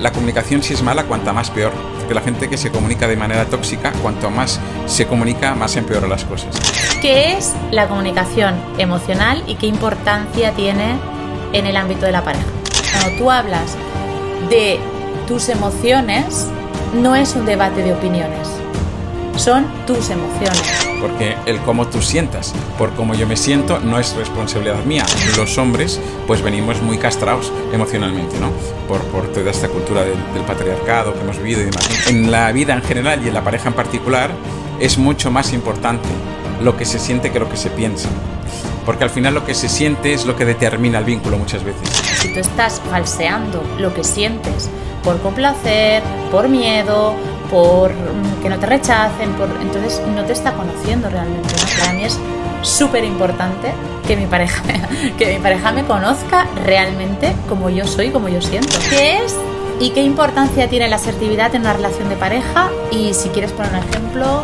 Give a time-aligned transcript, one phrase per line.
[0.00, 1.72] La comunicación si es mala, cuanta más peor.
[1.98, 6.06] Porque la gente que se comunica de manera tóxica, cuanto más se comunica, más empeora
[6.06, 6.54] las cosas.
[7.00, 10.96] ¿Qué es la comunicación emocional y qué importancia tiene
[11.52, 12.46] en el ámbito de la pareja?
[12.92, 13.76] Cuando tú hablas
[14.48, 14.78] de
[15.26, 16.46] tus emociones,
[16.94, 18.48] no es un debate de opiniones,
[19.36, 20.87] son tus emociones.
[21.00, 25.04] Porque el cómo tú sientas, por cómo yo me siento, no es responsabilidad mía.
[25.36, 28.50] Los hombres, pues venimos muy castrados emocionalmente, ¿no?
[28.88, 32.08] Por, por toda esta cultura del, del patriarcado que hemos vivido y demás.
[32.08, 34.30] En la vida en general y en la pareja en particular,
[34.80, 36.08] es mucho más importante
[36.62, 38.08] lo que se siente que lo que se piensa.
[38.84, 41.88] Porque al final lo que se siente es lo que determina el vínculo muchas veces.
[42.20, 44.70] Si tú estás falseando lo que sientes
[45.04, 47.14] por complacer, por miedo,
[47.50, 51.48] por mm, que no te rechacen, por entonces no te está conociendo realmente.
[51.54, 51.80] ¿no?
[51.80, 52.18] Para mí es
[52.62, 53.72] súper importante
[54.06, 54.62] que mi pareja
[55.18, 58.76] que mi pareja me conozca realmente como yo soy, como yo siento.
[58.90, 59.34] ¿Qué es
[59.80, 62.68] y qué importancia tiene la asertividad en una relación de pareja?
[62.90, 64.42] Y si quieres poner un ejemplo,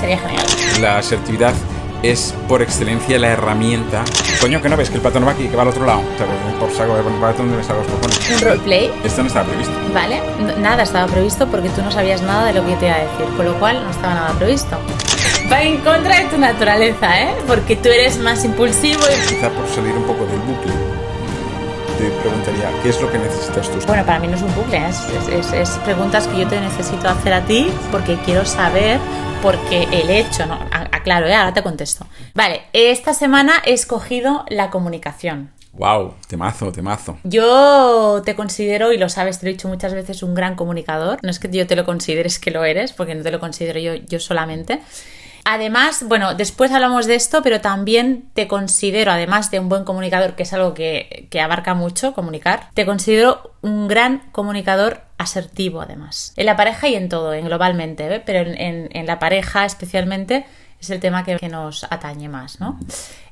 [0.00, 0.44] sería genial.
[0.80, 1.54] La asertividad
[2.02, 4.04] es por excelencia la herramienta.
[4.40, 6.00] Coño, que no ves que el pato no va aquí, que va al otro lado.
[6.00, 6.26] O sea,
[6.58, 8.30] por saco de pato donde me los cojones.
[8.34, 9.72] Un roleplay, Esto no estaba previsto.
[9.94, 10.20] ¿vale?
[10.58, 12.98] Nada estaba previsto porque tú no sabías nada de lo que yo te iba a
[12.98, 14.76] decir, con lo cual no estaba nada previsto.
[15.50, 17.34] Va en contra de tu naturaleza, ¿eh?
[17.46, 20.72] Porque tú eres más impulsivo y Quizá por salir un poco del bucle,
[21.98, 23.78] te preguntaría, ¿qué es lo que necesitas tú?
[23.86, 26.60] Bueno, para mí no es un bucle, es, es- es- es preguntas que yo te
[26.60, 28.98] necesito hacer a ti porque quiero saber
[29.42, 30.58] porque el hecho, ¿no?
[31.02, 31.34] Aclaro, ¿eh?
[31.34, 32.06] ahora te contesto.
[32.34, 35.50] Vale, esta semana he escogido la comunicación.
[35.74, 37.18] Wow, temazo, temazo.
[37.24, 41.18] Yo te considero, y lo sabes, te lo he dicho muchas veces, un gran comunicador.
[41.22, 43.80] No es que yo te lo consideres que lo eres, porque no te lo considero
[43.80, 44.80] yo, yo solamente.
[45.44, 50.34] Además, bueno, después hablamos de esto, pero también te considero, además de un buen comunicador,
[50.36, 56.32] que es algo que, que abarca mucho, comunicar, te considero un gran comunicador asertivo, además.
[56.36, 58.22] En la pareja y en todo, en globalmente, ¿eh?
[58.24, 60.44] pero en, en- en la pareja especialmente
[60.82, 62.78] es el tema que, que nos atañe más, ¿no?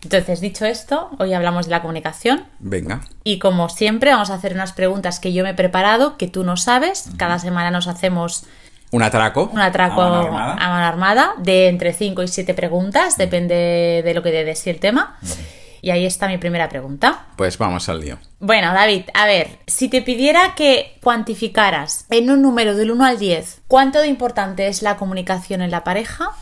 [0.02, 2.44] Entonces, dicho esto, hoy hablamos de la comunicación.
[2.60, 3.00] Venga.
[3.24, 6.44] Y como siempre, vamos a hacer unas preguntas que yo me he preparado, que tú
[6.44, 7.10] no sabes.
[7.16, 8.44] Cada semana nos hacemos
[8.92, 9.50] Un atraco.
[9.52, 10.88] un atraco a a mano mano armada.
[10.88, 15.18] armada, de entre 5 y 7 preguntas, depende de lo que sí el tema.
[15.82, 17.26] Y ahí está mi primera pregunta.
[17.36, 18.18] Pues vamos al lío.
[18.38, 23.18] Bueno, David, a ver, si te pidiera que cuantificaras en un número del 1 al
[23.18, 26.32] 10 cuánto de importante es la comunicación en la pareja,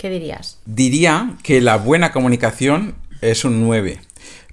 [0.00, 0.58] ¿qué dirías?
[0.64, 4.00] Diría que la buena comunicación es un 9.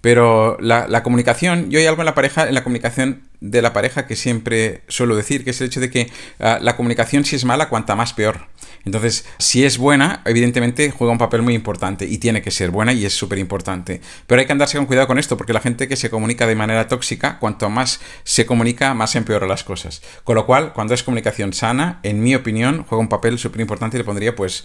[0.02, 4.08] Pero la, comunicación, yo hay algo en la pareja, en la comunicación de la pareja
[4.08, 7.46] que siempre suelo decir, que es el hecho de que ah, la comunicación si es
[7.46, 8.48] mala, cuanta más peor.
[8.88, 12.94] Entonces, si es buena, evidentemente juega un papel muy importante y tiene que ser buena
[12.94, 14.02] y es súper importante.
[14.26, 16.56] Pero hay que andarse con cuidado con esto, porque la gente que se comunica de
[16.56, 20.02] manera tóxica, cuanto más se comunica, más empeora las cosas.
[20.24, 23.98] Con lo cual, cuando es comunicación sana, en mi opinión, juega un papel súper importante
[23.98, 24.64] y le pondría pues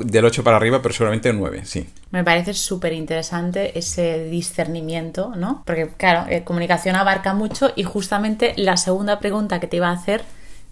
[0.00, 1.88] del 8 para arriba, pero seguramente un 9, sí.
[2.10, 5.62] Me parece súper interesante ese discernimiento, ¿no?
[5.66, 9.92] Porque, claro, eh, comunicación abarca mucho y justamente la segunda pregunta que te iba a
[9.92, 10.24] hacer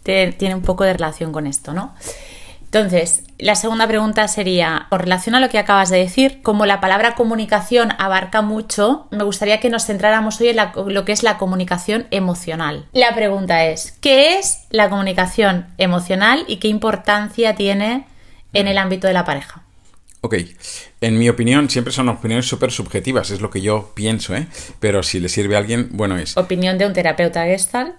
[0.03, 1.95] tiene un poco de relación con esto, ¿no?
[2.81, 6.79] Entonces, la segunda pregunta sería, con relación a lo que acabas de decir, como la
[6.79, 11.23] palabra comunicación abarca mucho, me gustaría que nos centráramos hoy en la- lo que es
[11.23, 12.85] la comunicación emocional.
[12.93, 18.05] La pregunta es, ¿qué es la comunicación emocional y qué importancia tiene
[18.53, 19.63] en el ámbito de la pareja?
[20.21, 20.35] Ok,
[21.01, 24.49] en mi opinión siempre son opiniones súper subjetivas, es lo que yo pienso, ¿eh?
[24.81, 26.37] Pero si le sirve a alguien, bueno es.
[26.37, 27.95] Opinión de un terapeuta gestal,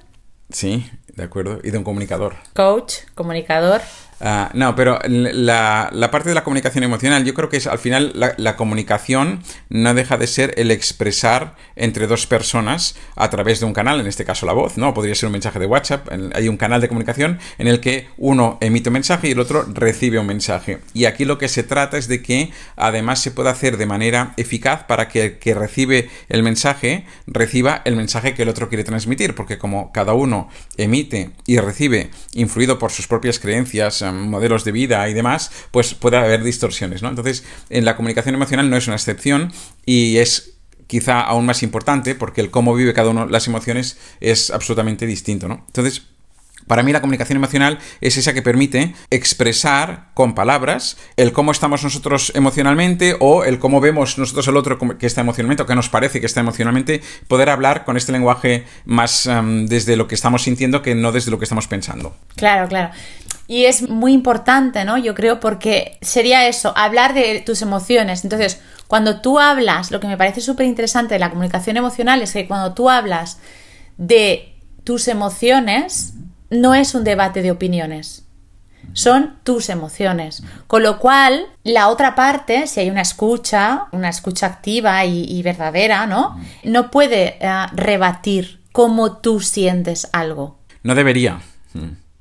[0.50, 2.36] Sí, de acuerdo, y de un comunicador.
[2.54, 3.82] coach, comunicador.
[4.20, 7.78] Ah, no, pero la, la parte de la comunicación emocional, yo creo que es al
[7.78, 13.68] final la, comunicación no deja de ser el expresar entre dos personas a través de
[13.68, 14.94] un canal, en este caso la voz, ¿no?
[14.94, 18.58] Podría ser un mensaje de WhatsApp, hay un canal de comunicación en el que uno
[18.62, 20.80] emite un mensaje y el otro recibe un mensaje.
[20.94, 24.34] Y aquí lo que se trata es de que además se pueda hacer de manera
[24.38, 28.84] eficaz para que el que recibe el mensaje reciba el mensaje que el otro quiere
[28.84, 34.72] transmitir, porque como cada uno emite y recibe, influido por sus propias creencias, modelos de
[34.72, 37.10] vida y demás, pues puede haber distorsiones, ¿no?
[37.10, 39.52] Entonces, en la comunicación emocional no es una excepción
[39.86, 40.58] y es
[40.88, 45.48] quizá aún más importante porque el cómo vive cada uno las emociones es absolutamente distinto,
[45.48, 45.66] ¿no?
[45.68, 46.04] Entonces,
[46.68, 51.84] para mí la comunicación emocional es esa que permite expresar con palabras el cómo estamos
[51.84, 55.88] nosotros emocionalmente o el cómo vemos nosotros al otro que está emocionalmente o que nos
[55.88, 60.44] parece que está emocionalmente, poder hablar con este lenguaje más em, desde lo que estamos
[60.44, 62.16] sintiendo que no desde lo que estamos pensando.
[62.36, 62.94] Claro, claro.
[63.48, 64.98] Y es muy importante, ¿no?
[64.98, 68.26] Yo creo porque sería eso, hablar de tus emociones.
[68.26, 72.34] Entonces, cuando tú hablas, lo que me parece súper interesante de la comunicación emocional es
[72.34, 73.40] que cuando tú hablas
[73.98, 76.14] de tus emociones
[76.50, 78.26] no es un debate de opiniones.
[78.94, 80.44] Son tus emociones.
[80.68, 86.08] Con lo cual, la otra parte, si hay una escucha, una escucha activa y, verdadera,
[86.08, 86.40] ¿no?
[86.64, 90.60] No puede eh, rebatir cómo tú sientes algo.
[90.84, 91.42] No debería.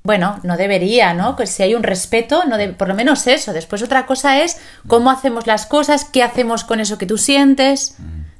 [0.06, 1.34] Bueno, no debería, ¿no?
[1.34, 3.52] Que si hay un respeto, no por lo menos eso.
[3.52, 4.56] Después otra cosa es
[4.86, 7.96] cómo hacemos las cosas, qué hacemos con eso que tú sientes.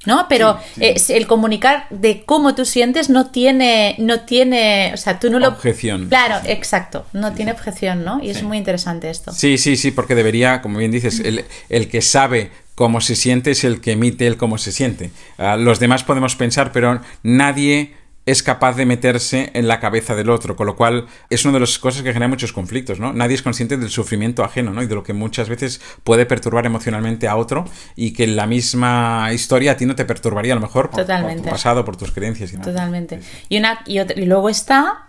[0.06, 0.26] ¿no?
[0.28, 5.40] Pero el comunicar de cómo tú sientes no tiene, no tiene, o sea, tú no
[5.40, 5.48] lo...
[5.48, 6.08] Objeción.
[6.08, 8.22] Claro, exacto, no tiene objeción, ¿no?
[8.22, 9.32] Y es muy interesante esto.
[9.32, 13.50] Sí, sí, sí, porque debería, como bien dices, el, el que sabe cómo se siente
[13.50, 15.10] es el que emite el cómo se siente.
[15.38, 17.94] Ah, los demás podemos pensar, pero nadie
[18.26, 21.60] es capaz de meterse en la cabeza del otro, con lo cual es una de
[21.60, 23.12] las cosas que genera muchos conflictos, ¿no?
[23.12, 24.82] Nadie es consciente del sufrimiento ajeno, ¿no?
[24.82, 27.64] Y de lo que muchas veces puede perturbar emocionalmente a otro
[27.94, 31.42] y que la misma historia a ti no te perturbaría a lo mejor por, tu
[31.44, 33.20] pasado, por tus creencias y Totalmente.
[33.48, 35.06] Y, una, y, y luego está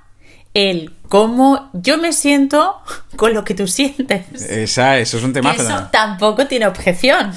[0.54, 2.76] el cómo yo me siento
[3.16, 4.44] con lo que tú sientes.
[4.44, 5.54] Esa, eso es un tema.
[5.54, 7.32] Eso tampoco tiene objeción.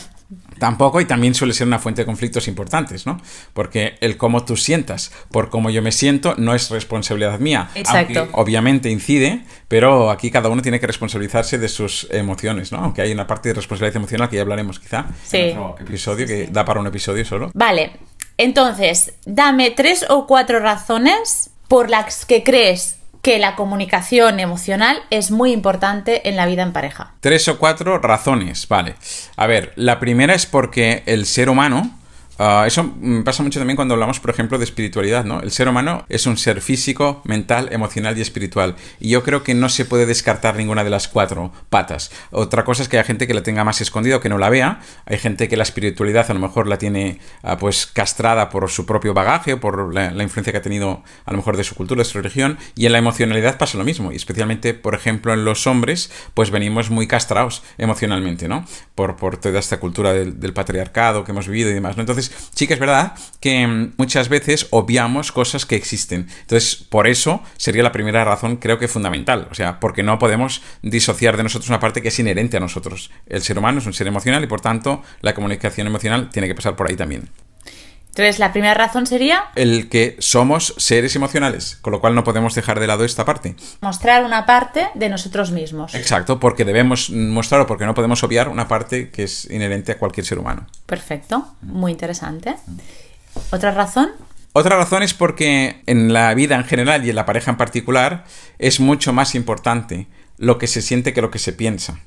[0.61, 3.21] Tampoco, y también suele ser una fuente de conflictos importantes, ¿no?
[3.53, 7.71] Porque el cómo tú sientas por cómo yo me siento no es responsabilidad mía.
[7.75, 8.29] Exacto.
[8.33, 12.79] obviamente incide, pero aquí cada uno tiene que responsabilizarse de sus emociones, ¿no?
[12.79, 15.39] Aunque hay una parte de responsabilidad emocional que ya hablaremos quizá sí.
[15.39, 17.51] en otro episodio, que da para un episodio solo.
[17.55, 17.93] Vale,
[18.37, 25.31] entonces, dame tres o cuatro razones por las que crees que la comunicación emocional es
[25.31, 27.13] muy importante en la vida en pareja.
[27.21, 28.95] Tres o cuatro razones, vale.
[29.37, 32.00] A ver, la primera es porque el ser humano
[32.43, 35.43] Ah, eso pasa mucho también cuando hablamos, por ejemplo, de espiritualidad, ¿no?
[35.43, 38.77] El ser humano es un ser físico, mental, emocional y espiritual.
[38.99, 42.11] Y yo creo que no se puede descartar ninguna de las cuatro patas.
[42.31, 44.49] Otra cosa es que hay gente que la tenga más escondida o que no la
[44.49, 44.81] vea.
[45.05, 48.87] Hay gente que la espiritualidad a lo mejor la tiene ah, pues castrada por su
[48.87, 51.99] propio bagaje o por la, influencia que ha tenido a lo mejor de su cultura,
[51.99, 52.57] de su religión.
[52.75, 54.13] Y en la emocionalidad pasa lo mismo.
[54.13, 58.65] Y especialmente, por ejemplo, en los hombres, pues venimos muy castrados emocionalmente, ¿no?
[58.95, 62.01] Por, por toda esta cultura del, del patriarcado que hemos vivido y demás, ¿no?
[62.01, 66.29] Entonces, sí que es verdad que mm, muchas veces obviamos cosas que existen.
[66.43, 69.49] Entonces, por eso sería la primera razón, creo que fundamental.
[69.51, 73.11] O sea, porque no podemos disociar de nosotros una parte que es inherente a nosotros.
[73.27, 76.55] El ser humano es un ser emocional y por tanto la comunicación emocional tiene que
[76.55, 77.29] pasar por ahí también.
[78.11, 79.45] Entonces, la primera razón sería...
[79.55, 83.55] El que somos seres emocionales, con lo cual no podemos dejar de lado esta parte.
[83.81, 85.95] Mostrar una parte de nosotros mismos.
[85.95, 89.99] Exacto, porque debemos mostrar o porque no podemos obviar una parte que es inherente a
[89.99, 90.67] cualquier ser humano.
[90.87, 92.57] Perfecto, muy interesante.
[93.51, 94.11] ¿Otra razón?
[94.53, 98.25] Otra razón es porque en la vida en general y en la pareja en particular
[98.59, 102.01] es mucho más importante lo que se siente que lo que se piensa.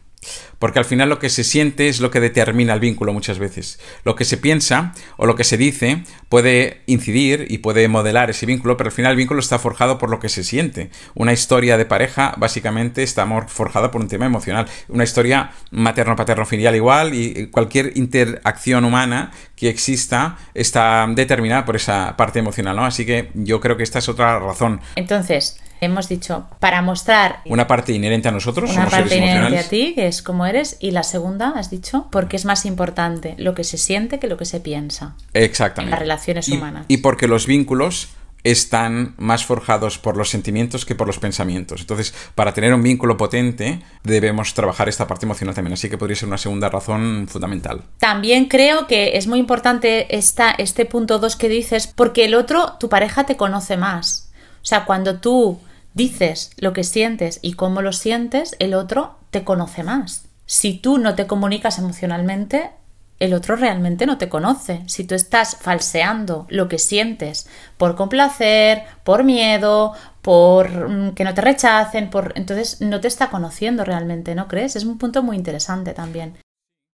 [0.60, 3.80] Porque al final lo que se siente es lo que determina el vínculo muchas veces.
[4.04, 8.46] Lo que se piensa o lo que se dice puede incidir y puede modelar ese
[8.46, 10.90] vínculo, pero al final el vínculo está forjado por lo que se siente.
[11.16, 14.68] Una historia de pareja básicamente está forjada por un tema emocional.
[14.88, 22.40] Una historia materno-paterno-filial igual y cualquier interacción humana que exista está determinada por esa parte
[22.40, 22.86] emocional, ¿no?
[22.86, 24.82] Así que yo creo que esta es otra razón.
[24.96, 27.42] Entonces, hemos dicho, para mostrar...
[27.46, 30.92] Una parte inherente a nosotros, una parte inherente a ti, que es como eres, y
[30.92, 34.46] la segunda, has dicho, porque es más importante lo que se siente que lo que
[34.46, 35.16] se piensa.
[35.34, 35.88] Exactamente.
[35.88, 36.86] En las relaciones humanas.
[36.88, 38.10] Y porque los vínculos
[38.44, 41.82] están más forjados por los sentimientos que por los pensamientos.
[41.82, 45.74] Entonces, para tener un vínculo potente, debemos trabajar esta parte emocional también.
[45.74, 47.84] Así que podría ser una segunda razón fundamental.
[48.00, 52.74] También creo que es muy importante esta, este punto 2 que dices, porque el otro,
[52.80, 54.33] tu pareja te conoce más.
[54.64, 55.60] O sea, cuando tú
[55.94, 60.26] dices lo que sientes y cómo lo sientes, el otro te conoce más.
[60.46, 62.72] Si tú no te comunicas emocionalmente,
[63.20, 64.82] el otro realmente no te conoce.
[64.88, 71.34] Si tú estás falseando lo que sientes por complacer, por miedo, por mm, que no
[71.34, 74.78] te rechacen, por entonces no te está conociendo realmente, ¿no crees?
[74.78, 76.38] Es un punto muy interesante también.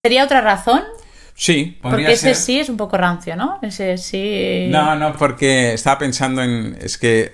[0.03, 0.83] ¿Sería otra razón
[1.39, 3.60] Sí, Porque ese sí es un poco rancio, ¿no?
[3.62, 4.67] Ese sí.
[4.69, 6.77] No, no, porque estaba pensando en.
[6.81, 7.31] Es que,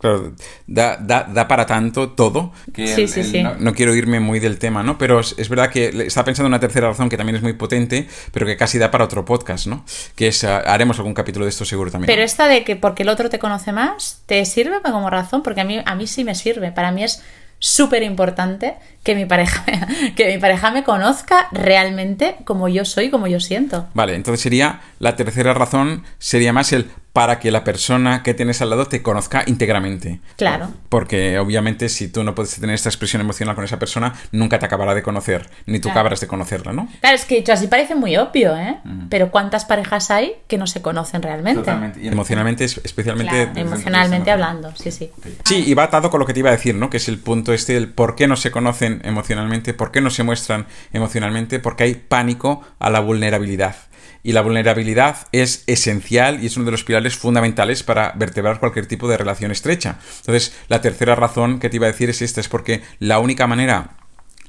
[0.00, 0.32] claro,
[0.66, 2.52] da, da, da, para tanto todo.
[2.74, 3.40] Que sí, sí, sí.
[3.60, 4.98] No, quiero irme muy del tema, ¿no?
[4.98, 8.08] Pero es, verdad que estaba pensando en una tercera razón que también es muy potente,
[8.32, 9.84] pero que casi da para otro podcast, ¿no?
[10.16, 10.42] Que es.
[10.42, 12.08] Ah, haremos algún capítulo de esto seguro también.
[12.08, 15.44] Pero esta de que porque el otro te conoce más, ¿te sirve como razón?
[15.44, 16.72] Porque a mí, a mí sí me sirve.
[16.72, 17.22] Para mí es
[17.60, 18.74] súper importante
[19.04, 19.64] que mi pareja
[20.16, 23.86] que mi pareja me conozca realmente como yo soy, como yo siento.
[23.94, 28.62] Vale, entonces sería la tercera razón sería más el para que la persona que tienes
[28.62, 30.20] al lado te conozca íntegramente.
[30.36, 30.68] Claro.
[30.88, 34.66] Porque obviamente si tú no puedes tener esta expresión emocional con esa persona, nunca te
[34.66, 35.92] acabará de conocer, ni tú Claro.
[36.00, 36.88] acabarás de conocerla, ¿no?
[37.00, 38.78] Claro, es que dicho así parece muy obvio, ¿eh?
[39.08, 41.68] Pero ¿cuántas parejas hay que no se conocen realmente?
[42.00, 43.46] Y emocionalmente, es- especialmente...
[43.52, 45.10] Claro, emocionalmente hablando, sí, sí.
[45.44, 46.90] Sí, y va atado con lo que te iba a decir, ¿no?
[46.90, 50.10] Que es el punto este, el por qué no se conocen emocionalmente, por qué no
[50.10, 53.74] se muestran emocionalmente, porque hay pánico a la vulnerabilidad.
[54.22, 58.86] Y la vulnerabilidad es esencial y es uno de los pilares fundamentales para vertebrar cualquier
[58.86, 59.98] tipo de relación estrecha.
[60.20, 63.46] Entonces, la tercera razón que te iba a decir es esta, es porque la única
[63.46, 63.96] manera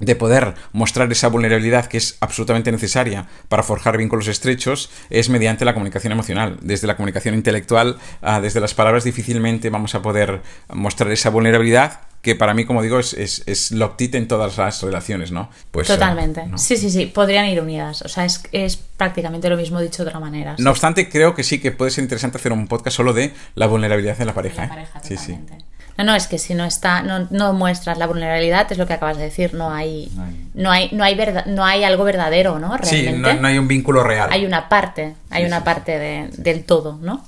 [0.01, 5.63] de poder mostrar esa vulnerabilidad que es absolutamente necesaria para forjar vínculos estrechos es mediante
[5.63, 6.57] la comunicación emocional.
[6.61, 10.41] Desde la comunicación intelectual, ah, desde las palabras difícilmente vamos a poder
[10.73, 14.81] mostrar esa vulnerabilidad que para mí, como digo, es, es, es loctite en todas las
[14.83, 15.49] relaciones, ¿no?
[15.71, 16.45] Pues, ah, Totalmente.
[16.45, 16.57] ¿no?
[16.57, 18.03] Sí, sí, sí, podrían ir unidas.
[18.03, 20.55] O sea, es, es prácticamente lo mismo dicho de otra manera.
[20.59, 23.65] No obstante, creo que sí que puede ser interesante hacer un podcast solo de la
[23.67, 24.57] vulnerabilidad en la pareja.
[24.61, 24.69] La ¿eh?
[24.69, 25.33] pareja, sí, sí.
[25.33, 25.65] totalmente.
[25.97, 28.93] No, no, es que si no está, no, no muestras la vulnerabilidad, es lo que
[28.93, 30.09] acabas de decir, no hay,
[30.53, 32.75] no hay, no hay verdad, no hay algo verdadero, ¿no?
[32.83, 33.33] Sí, Realmente.
[33.35, 34.29] no, no hay un vínculo real.
[34.31, 37.25] hay una parte, hay Sí, una sí, parte de- del todo, ¿no?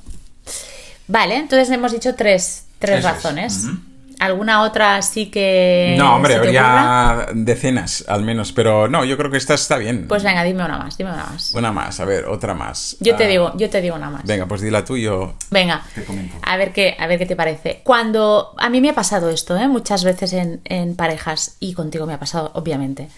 [1.08, 3.66] Vale, entonces hemos dicho tres, tres Eso razones.
[3.66, 3.78] Ujú.
[4.24, 9.38] ¿Alguna otra sí que No, hombre, habría decenas al menos, pero no, yo creo que
[9.38, 10.08] esta está bien.
[10.08, 11.54] Pues venga, dime una más, dime una más.
[11.54, 12.96] Una más, a ver, otra más.
[13.00, 14.24] Yo te Ah, digo, yo te digo una más.
[14.24, 15.34] Venga, pues dila tú y yo.
[15.52, 16.36] Venga, Te comento.
[16.42, 17.82] a ver qué, a ver qué te parece.
[17.84, 19.68] Cuando a mí me ha pasado esto, ¿eh?
[19.68, 23.10] muchas veces en, en parejas y contigo me ha pasado, obviamente.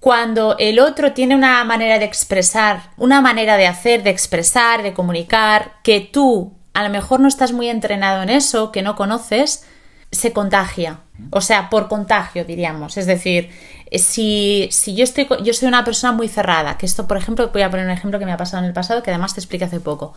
[0.00, 4.92] Cuando el otro tiene una manera de expresar, una manera de hacer, de expresar, de
[4.92, 9.66] comunicar, que tú a lo mejor no estás muy entrenado en eso, que no conoces,
[10.12, 11.00] se contagia.
[11.30, 12.96] O sea, por contagio, diríamos.
[12.98, 13.50] Es decir,
[13.90, 17.50] eh, si, si yo estoy, yo soy una persona muy cerrada, que esto, por ejemplo,
[17.52, 19.40] voy a poner un ejemplo que me ha pasado en el pasado, que además te
[19.40, 20.14] expliqué hace poco.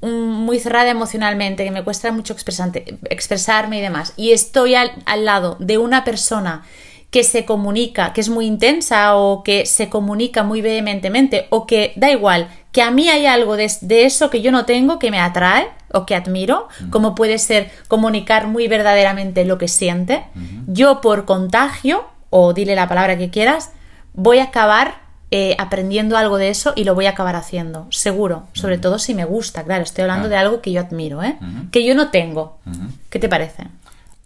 [0.00, 4.14] Muy cerrada emocionalmente, que me cuesta mucho expresarme y demás.
[4.16, 6.62] Y estoy al, al lado de una persona
[7.10, 11.92] que se comunica, que es muy intensa o que se comunica muy vehementemente o que
[11.96, 15.10] da igual, que a mí hay algo de, de eso que yo no tengo que
[15.10, 20.22] me atrae o que admiro, como puede ser comunicar muy verdaderamente lo que siente,
[20.68, 23.72] yo por contagio, o dile la palabra que quieras,
[24.14, 25.00] voy a acabar
[25.32, 29.12] eh, aprendiendo algo de eso y lo voy a acabar haciendo, seguro, sobre todo si
[29.12, 31.36] me gusta, claro, estoy hablando de algo que yo admiro, ¿eh?
[31.72, 32.60] que yo no tengo.
[33.10, 33.64] ¿Qué te parece?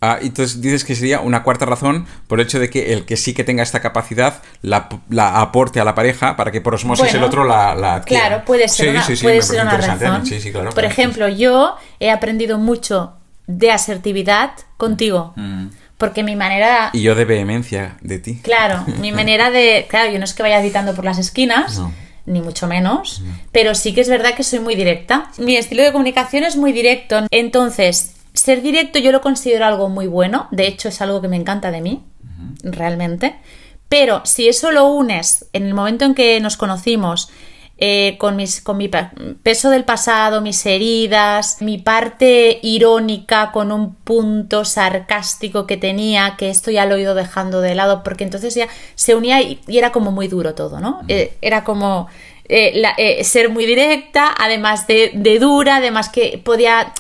[0.04, 3.16] Ah, entonces dices que sería una cuarta razón por el hecho de que el que
[3.16, 7.04] sí que tenga esta capacidad la, la aporte a la pareja para que por osmosis
[7.04, 8.26] Bueno, el otro la, la adquiera.
[8.26, 10.26] Claro, puede ser Sí, una, sí, sí, puede ser una razón.
[10.26, 10.70] Sí, sí, claro.
[10.70, 13.12] Por ejemplo, yo he aprendido mucho
[13.46, 15.34] de asertividad contigo.
[15.36, 15.68] Mm.
[15.98, 16.90] Porque mi manera.
[16.92, 18.40] Y yo de vehemencia de ti.
[18.42, 19.86] Claro, mi manera de.
[19.88, 21.78] Claro, yo no es que vaya gritando por las esquinas.
[21.78, 21.92] No.
[22.26, 25.30] Ni mucho menos, pero sí que es verdad que soy muy directa.
[25.38, 27.26] Mi estilo de comunicación es muy directo.
[27.32, 30.48] Entonces, ser directo yo lo considero algo muy bueno.
[30.50, 32.02] De hecho, es algo que me encanta de mí,
[32.62, 33.36] realmente.
[33.88, 37.30] Pero si eso lo unes en el momento en que nos conocimos,
[37.84, 39.08] eh, con, mis, con mi pe-
[39.42, 46.48] peso del pasado, mis heridas, mi parte irónica con un punto sarcástico que tenía, que
[46.48, 49.78] esto ya lo he ido dejando de lado, porque entonces ya se unía y, y
[49.78, 51.00] era como muy duro todo, ¿no?
[51.08, 52.06] Eh, era como
[52.48, 56.92] eh, la- ser muy directa, además de, de dura, además que podía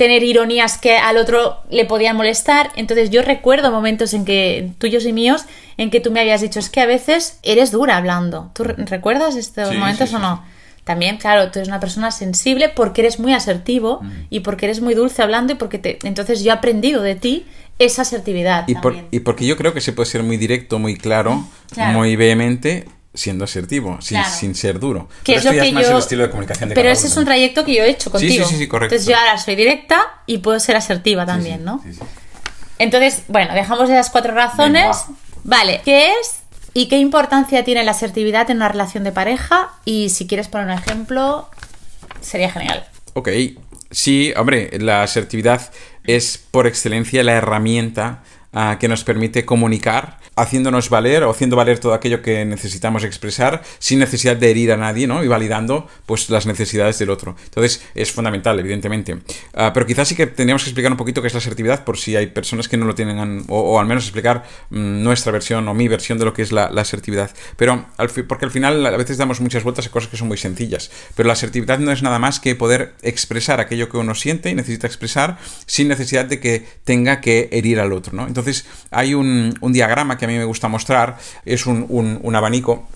[0.00, 2.70] tener ironías que al otro le podían molestar.
[2.74, 5.44] Entonces yo recuerdo momentos en que, tuyos y míos,
[5.76, 8.50] en que tú me habías dicho, es que a veces eres dura hablando.
[8.54, 10.42] ¿Tú re- recuerdas estos Sí, momentos sí, o no?
[10.84, 14.94] También, claro, tú eres una persona sensible porque eres muy asertivo y porque eres muy
[14.94, 15.98] dulce hablando y porque te...
[16.04, 17.44] Entonces yo he aprendido de ti
[17.78, 18.66] esa asertividad.
[18.68, 21.98] Y, por- y porque yo creo que se puede ser muy directo, muy claro, Claro.
[21.98, 24.34] muy vehemente, siendo asertivo, sin, Claro.
[24.34, 25.08] sin ser duro.
[25.24, 26.84] Que Pero es lo ya que es más yo- el estilo de comunicación de Pero
[26.86, 28.44] cada ese uno es un trayecto que yo he hecho contigo.
[28.46, 28.94] sí, sí, sí, correcto.
[28.94, 31.80] Entonces yo ahora soy directa y puedo ser asertiva también, ¿no?
[31.84, 32.00] Sí, sí.
[32.78, 34.84] Entonces, bueno, dejamos esas cuatro razones.
[35.06, 36.34] Venga, vale, ¿qué es
[36.72, 39.70] y qué importancia tiene la asertividad en una relación de pareja?
[39.84, 41.48] Y si quieres poner un ejemplo,
[42.20, 42.86] sería genial.
[43.14, 43.28] Ok,
[43.90, 45.72] sí, hombre, la asertividad
[46.04, 51.78] es por excelencia la herramienta ah, que nos permite comunicar, haciéndonos valer o haciendo valer
[51.78, 55.22] todo aquello que necesitamos expresar sin necesidad de herir a nadie, ¿no?
[55.24, 57.36] Y validando pues las necesidades del otro.
[57.44, 59.18] Entonces es fundamental, evidentemente.
[59.54, 61.98] Ah, pero quizás sí que tendríamos que explicar un poquito qué es la asertividad por
[61.98, 65.74] si hay personas que no lo tienen, o, al menos explicar mm, nuestra versión o
[65.74, 67.30] mi versión de lo que es la, asertividad.
[67.56, 70.38] Pero al porque al final a veces damos muchas vueltas a cosas que son muy
[70.38, 70.90] sencillas.
[71.14, 74.54] Pero la asertividad no es nada más que poder expresar aquello que uno siente y
[74.54, 78.26] necesita expresar sin necesidad de que tenga que herir al otro, ¿no?
[78.90, 82.88] Hay un, diagrama que a mí me gusta mostrar, es un abanico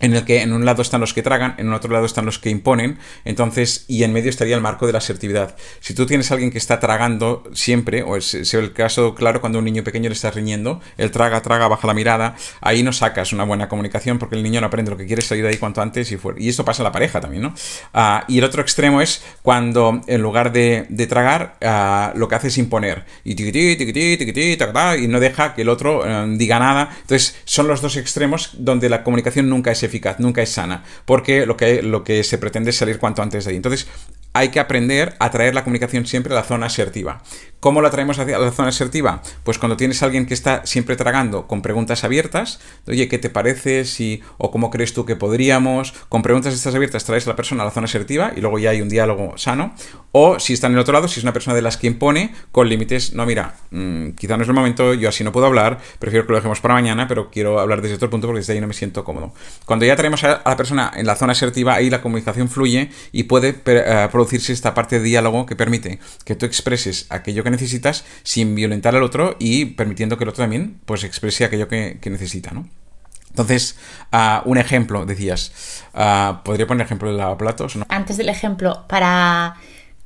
[0.00, 2.38] en el que en un lado están los que tragan, en otro lado están los
[2.38, 5.56] que imponen, entonces, y en medio estaría el marco de la asertividad.
[5.80, 9.40] Si tú tienes a alguien que está tragando siempre, o es, es el caso claro
[9.40, 12.92] cuando un niño pequeño le está riñendo, él traga, traga, baja la mirada, ahí no
[12.92, 15.56] sacas una buena comunicación porque el niño no aprende lo que quiere salir de ahí
[15.56, 16.40] cuanto antes y fuera.
[16.40, 17.54] Y esto pasa en la pareja también, ¿no?
[17.92, 22.48] Ah, y el otro extremo es cuando en lugar de, tragar, ah, lo que hace
[22.48, 23.04] es imponer.
[23.24, 24.56] Y tiquití, tiquití, tiquití,
[24.98, 26.90] y no deja que el otro eh, diga nada.
[27.00, 31.44] Entonces, son los dos extremos donde la comunicación nunca es eficaz, nunca es sana, porque
[31.44, 33.56] lo que, lo que se pretende es salir cuanto antes de ahí.
[33.56, 33.88] Entonces,
[34.38, 37.22] hay que aprender a traer la comunicación siempre a la zona asertiva.
[37.60, 39.20] ¿Cómo la traemos hacia la zona asertiva?
[39.42, 43.30] Pues cuando tienes a alguien que está siempre tragando con preguntas abiertas, oye, ¿qué te
[43.30, 43.84] parece?
[43.84, 47.62] Si, o cómo crees tú que podríamos, con preguntas estas abiertas traes a la persona
[47.62, 49.74] a la zona asertiva y luego ya hay un diálogo sano.
[50.12, 52.32] O si está en el otro lado, si es una persona de las que impone,
[52.52, 55.78] con límites, no, mira, mm, quizá no es el momento, yo así no puedo hablar,
[55.98, 58.60] prefiero que lo dejemos para mañana, pero quiero hablar desde otro punto porque desde ahí
[58.60, 59.34] no me siento cómodo.
[59.64, 63.24] Cuando ya traemos a la persona en la zona asertiva, ahí la comunicación fluye y
[63.24, 68.04] puede eh, producirse esta parte de diálogo que permite que tú expreses aquello que necesitas
[68.22, 72.50] sin violentar al otro y permitiendo que el otro también pues exprese aquello que, necesita,
[72.52, 72.68] ¿no?
[73.30, 73.76] Entonces,
[74.12, 77.76] ah, un ejemplo, decías, uh, ¿podría poner ejemplo de lavaplatos?
[77.76, 77.86] ¿no?
[77.88, 79.56] Antes del ejemplo, para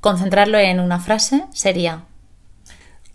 [0.00, 2.04] concentrarlo en una frase, sería...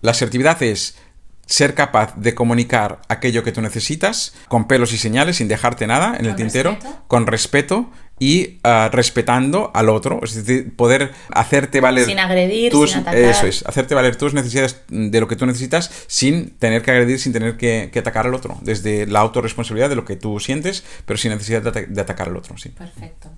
[0.02, 0.98] La asertividad es
[1.46, 6.16] ser capaz de comunicar aquello que tú necesitas con pelos y señales, sin dejarte nada
[6.18, 12.06] en el tintero, con respeto y ah, respetando al otro, es decir, poder hacerte valer
[12.06, 13.20] sin agredir, tus, sin atacar.
[13.20, 17.20] eso es, hacerte valer tus necesidades de lo que tú necesitas sin tener que agredir,
[17.20, 21.18] sin tener que, atacar al otro, desde la autorresponsabilidad de lo que tú sientes, pero
[21.18, 22.70] sin necesidad de, atacar al otro, sí.
[22.70, 23.30] Perfecto.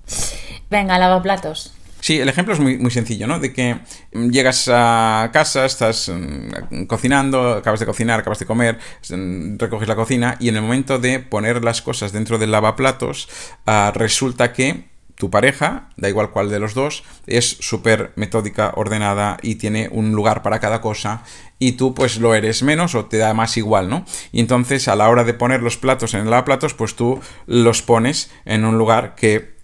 [0.69, 1.74] Venga, lavaplatos.
[2.00, 3.39] Sí, el ejemplo es muy, muy sencillo, ¿no?
[3.39, 3.79] De que
[4.12, 8.79] llegas a casa, estás mm, cocinando, acabas de cocinar, acabas de comer,
[9.10, 13.27] mm, recoges la cocina y en el momento de poner las cosas dentro del lavaplatos,
[13.65, 19.38] ah, resulta que tu pareja, da igual cuál de los dos, es súper metódica, ordenada
[19.41, 21.24] y tiene un lugar para cada cosa
[21.60, 24.06] y tú pues lo eres menos o te da más igual, ¿no?
[24.32, 27.82] Y entonces a la hora de poner los platos en el lavaplatos, pues tú los
[27.82, 29.60] pones en un lugar que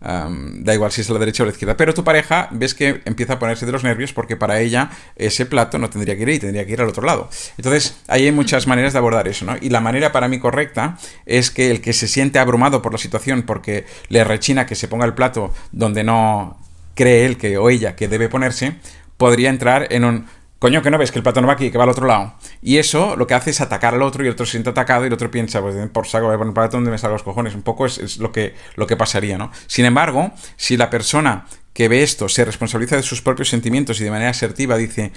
[0.00, 3.34] Da igual si es la derecha o la izquierda, pero tu pareja ves que empieza
[3.34, 6.38] a ponerse de los nervios porque para ella ese plato no tendría que ir ahí,
[6.38, 7.28] tendría que ir al otro lado.
[7.58, 9.56] Entonces, ahí hay muchas maneras de abordar eso, ¿no?
[9.60, 12.98] Y la manera para mí correcta es que el que se siente abrumado por la
[12.98, 16.58] situación porque le rechina que se ponga el plato donde no
[16.94, 18.76] cree él que o ella que debe ponerse,
[19.18, 20.26] podría entrar en un
[20.60, 22.34] coño, que no ves que el plato no va aquí, que va al otro lado.
[22.62, 25.04] Y eso lo que hace es atacar al otro y el otro se siente atacado
[25.04, 27.22] y el otro piensa, pues por saco, voy a poner plato donde me salgan los
[27.22, 27.54] cojones.
[27.54, 29.50] Un poco es, lo, que, lo que pasaría, ¿no?
[29.66, 34.04] Sin embargo, si la persona que ve esto se responsabiliza de sus propios sentimientos y
[34.04, 35.12] de manera asertiva dice,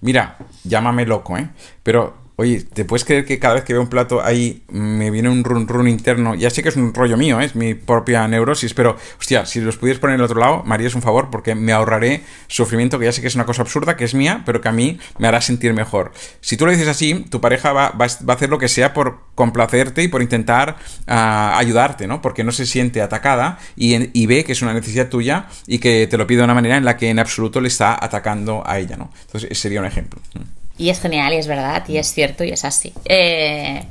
[0.00, 1.50] mira, llámame loco, ¿eh?
[1.82, 5.30] Pero Oye, ¿te puedes creer que cada vez que veo un plato ahí me viene
[5.30, 6.34] un run run interno?
[6.34, 7.46] Ya sé que es un rollo mío, ¿eh?
[7.46, 10.94] es mi propia neurosis, pero hostia, si los pudieras poner el otro lado, me harías
[10.94, 14.04] un favor porque me ahorraré sufrimiento que ya sé que es una cosa absurda, que
[14.04, 16.12] es mía, pero que a mí me hará sentir mejor.
[16.42, 19.20] Si tú lo dices así, tu pareja va, va, a hacer lo que sea por
[19.34, 22.20] complacerte y por intentar ah, ayudarte, ¿no?
[22.20, 26.06] Porque no se siente atacada y, y, ve que es una necesidad tuya y que
[26.06, 28.78] te lo pide de una manera en la que en absoluto le está atacando a
[28.78, 29.10] ella, ¿no?
[29.22, 30.20] Entonces, ese sería un ejemplo.
[30.78, 32.92] Y es genial y es verdad y es cierto y es así.
[33.06, 33.84] Eh,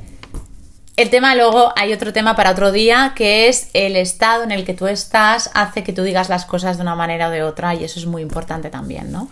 [0.96, 4.64] el tema luego, hay otro tema para otro día, que es el estado en el
[4.64, 7.74] que tú estás hace que tú digas las cosas de una manera o de otra
[7.74, 9.28] y eso es muy importante también, ¿no?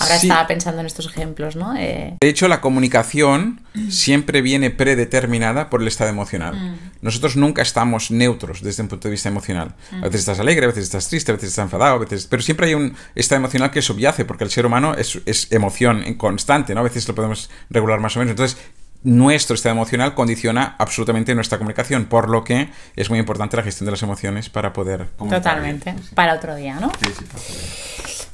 [0.00, 1.76] Ahora estaba pensando en estos ejemplos, ¿no?
[1.76, 6.54] Eh, de hecho, la comunicación siempre viene predeterminada por el estado emocional.
[6.54, 6.78] Mm.
[7.02, 9.74] Nosotros nunca estamos neutros desde un punto de vista emocional.
[9.92, 10.00] A mm.
[10.02, 12.26] veces estás alegre, a veces estás triste, a veces estás enfadado, a veces...
[12.26, 16.14] pero siempre hay un estado emocional que subyace, porque el ser humano es, es emoción
[16.14, 16.80] constante, ¿no?
[16.80, 18.30] A veces lo podemos regular más o menos.
[18.30, 18.56] Entonces,
[19.02, 23.86] nuestro estado emocional condiciona absolutamente nuestra comunicación, por lo que es muy importante la gestión
[23.86, 25.06] de las emociones para poder...
[25.18, 25.94] Totalmente.
[26.14, 26.90] Para otro día, ¿no?
[27.02, 27.24] Sí, sí,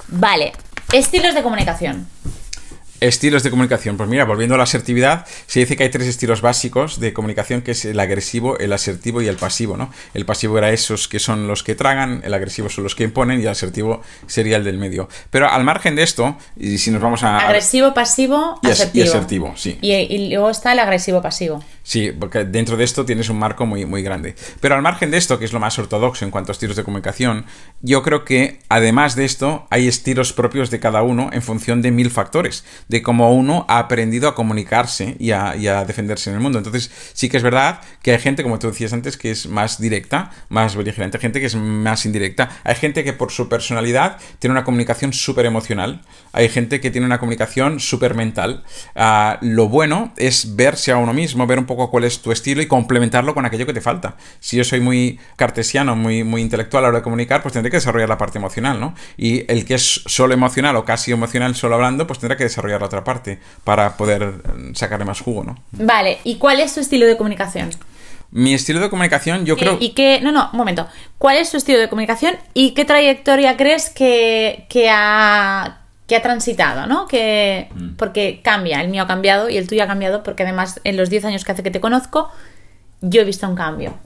[0.09, 0.53] Vale,
[0.93, 2.07] Estilos de comunicación.
[3.01, 3.97] Estilos de comunicación.
[3.97, 7.61] Pues mira, volviendo a la asertividad, se dice que hay tres estilos básicos de comunicación,
[7.61, 9.93] que es el agresivo, el asertivo y el pasivo, ¿no?
[10.15, 13.41] El pasivo era esos que son los que tragan, el agresivo son los que imponen
[13.41, 15.09] y el asertivo sería el del medio.
[15.31, 17.39] Pero al margen de esto, y si nos vamos a...
[17.39, 19.05] Agresivo, pasivo, y asertivo.
[19.05, 19.79] Y asertivo, sí.
[19.83, 21.63] Y, luego está el agresivo pasivo.
[21.87, 24.35] Sí, porque dentro de esto tienes un marco muy, muy grande.
[24.61, 26.83] Pero al margen de esto, que es lo más ortodoxo en cuanto a estilos de
[26.83, 27.45] comunicación,
[27.81, 31.93] yo creo que además de esto, hay estilos propios de cada uno en función de
[31.93, 35.55] mil factores de cómo uno ha aprendido a comunicarse y a,
[35.87, 36.59] defenderse en el mundo.
[36.59, 39.81] Entonces, sí que es verdad que hay gente, como tú decías antes, que es más
[39.81, 44.19] directa, más beligerante, hay gente que es más indirecta, hay gente que por su personalidad
[44.41, 48.65] tiene una comunicación súper emocional, hay gente que tiene una comunicación súper mental.
[48.97, 52.33] Ah, lo bueno es verse a uno mismo, ver un poco poco cuál es tu
[52.33, 54.17] estilo y complementarlo con aquello que te falta.
[54.41, 57.71] Si yo soy muy cartesiano, muy, muy intelectual a la hora de comunicar, pues tendré
[57.71, 58.95] que desarrollar la parte emocional, ¿no?
[59.17, 62.81] Y el que es solo emocional o casi emocional solo hablando, pues tendrá que desarrollar
[62.81, 64.35] la otra parte para poder
[64.75, 65.57] sacarle más jugo, ¿no?
[65.73, 67.71] Vale, ¿y cuál es tu estilo de comunicación?
[68.31, 69.79] Mi estilo de comunicación, yo creo.
[69.81, 70.21] ¿Y qué.?
[70.21, 70.87] No, no, un momento.
[71.19, 76.23] ¿Cuál es tu estilo de comunicación y qué trayectoria crees que, que ha que ha
[76.23, 77.07] transitado, ¿no?
[77.07, 80.97] Que, porque cambia, el mío ha cambiado y el tuyo ha cambiado porque además en
[80.97, 82.31] los 10 años que hace que te conozco,
[83.01, 83.99] yo he visto un cambio.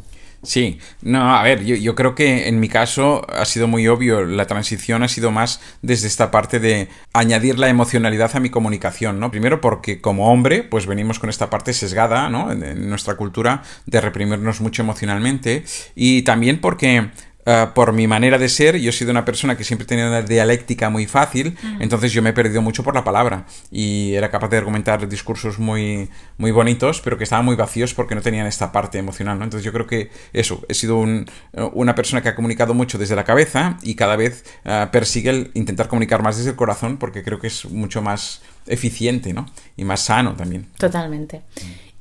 [0.43, 4.25] Sí, no, a ver, yo, yo, creo que en mi caso ha sido muy obvio,
[4.25, 9.21] la transición ha sido más desde esta parte de añadir la emocionalidad a mi comunicación,
[9.21, 9.31] ¿no?
[9.31, 12.51] Primero porque como hombre, pues venimos con esta parte sesgada, ¿no?
[12.53, 17.11] En, nuestra cultura de reprimirnos mucho emocionalmente y también porque
[17.47, 20.21] Uh, por mi manera de ser, yo he sido una persona que siempre tenía una
[20.21, 24.49] dialéctica muy fácil, entonces yo me he perdido mucho por la palabra y era capaz
[24.49, 28.73] de argumentar discursos muy, muy bonitos, pero que estaban muy vacíos porque no tenían esta
[28.73, 29.45] parte emocional, ¿no?
[29.45, 31.25] Entonces yo creo que eso, he sido un,
[31.73, 35.51] una persona que ha comunicado mucho desde la cabeza y cada vez uh, persigue el
[35.55, 39.47] intentar comunicar más desde el corazón porque creo que es mucho más eficiente, ¿no?
[39.79, 40.67] Y más sano también.
[40.79, 41.41] Totalmente.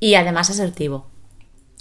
[0.00, 1.09] Y además asertivo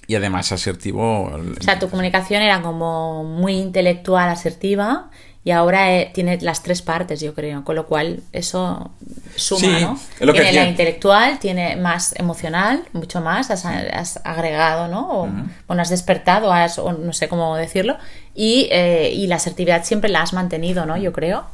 [0.10, 1.26] y además asertivo.
[1.26, 5.12] O sea, tu comunicación era como muy intelectual, asertiva,
[5.44, 8.90] y ahora eh, tiene las tres partes, yo creo, con lo cual eso
[9.36, 10.00] suma, ¿no?
[10.34, 15.08] tiene la intelectual, tiene más emocional, mucho más, has, agregado, ¿no?
[15.12, 15.30] O,
[15.68, 17.96] bueno, has despertado, has, o no sé cómo decirlo,
[18.34, 20.98] y, eh, y la asertividad siempre la has mantenido, ¿no?
[20.98, 21.46] Yo creo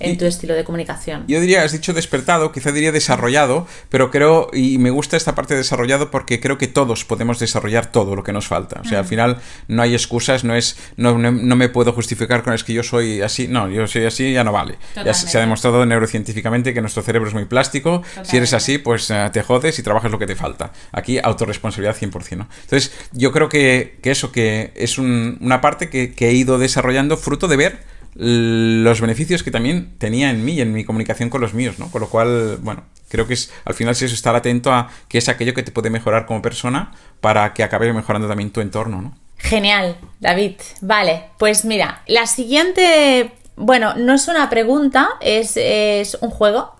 [0.00, 1.24] en tu estilo de comunicación.
[1.28, 5.54] Yo diría, has dicho despertado, quizá diría desarrollado, pero creo, y me gusta esta parte
[5.54, 8.80] de desarrollado porque creo que todos podemos desarrollar todo lo que nos falta.
[8.80, 12.52] O sea, al final no hay excusas, no es, no, no, me puedo justificar con
[12.52, 14.78] es que yo soy así, no, yo soy así, ya no vale.
[15.04, 19.10] Ya se ha demostrado neurocientíficamente que nuestro cerebro es muy plástico, si eres así, pues
[19.10, 20.72] eh, te jodes y trabajas lo que te falta.
[20.92, 22.36] Aquí autorresponsabilidad 100%.
[22.36, 22.48] ¿no?
[22.62, 27.16] Entonces, yo creo que, que eso, que es una parte que, que he ido desarrollando
[27.16, 31.40] fruto de ver los beneficios que también tenía en mí y en mi comunicación con
[31.40, 31.90] los míos, ¿no?
[31.90, 35.28] Con lo cual, bueno, creo que es al final es estar atento a qué es
[35.28, 39.18] aquello que te puede mejorar como persona para que acabe mejorando también tu entorno, ¿no?
[39.38, 40.54] Genial, David.
[40.80, 46.74] Vale, pues mira, la siguiente, bueno, no es una pregunta, es, es un juego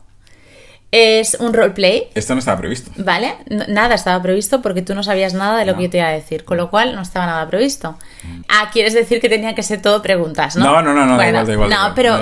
[0.95, 2.09] es un roleplay.
[2.15, 2.93] Esto no estaba previsto.
[2.97, 3.35] ¿Vale?
[3.49, 6.13] nada estaba previsto porque tú no sabías nada de lo que yo te iba a
[6.13, 7.99] decir, con lo cual no estaba nada previsto.
[8.23, 8.43] Mm.
[8.49, 10.65] Ah, quieres decir que tenía que ser todo preguntas, ¿no?
[10.65, 12.21] No, no, no, no, da igual, da igual, No, pero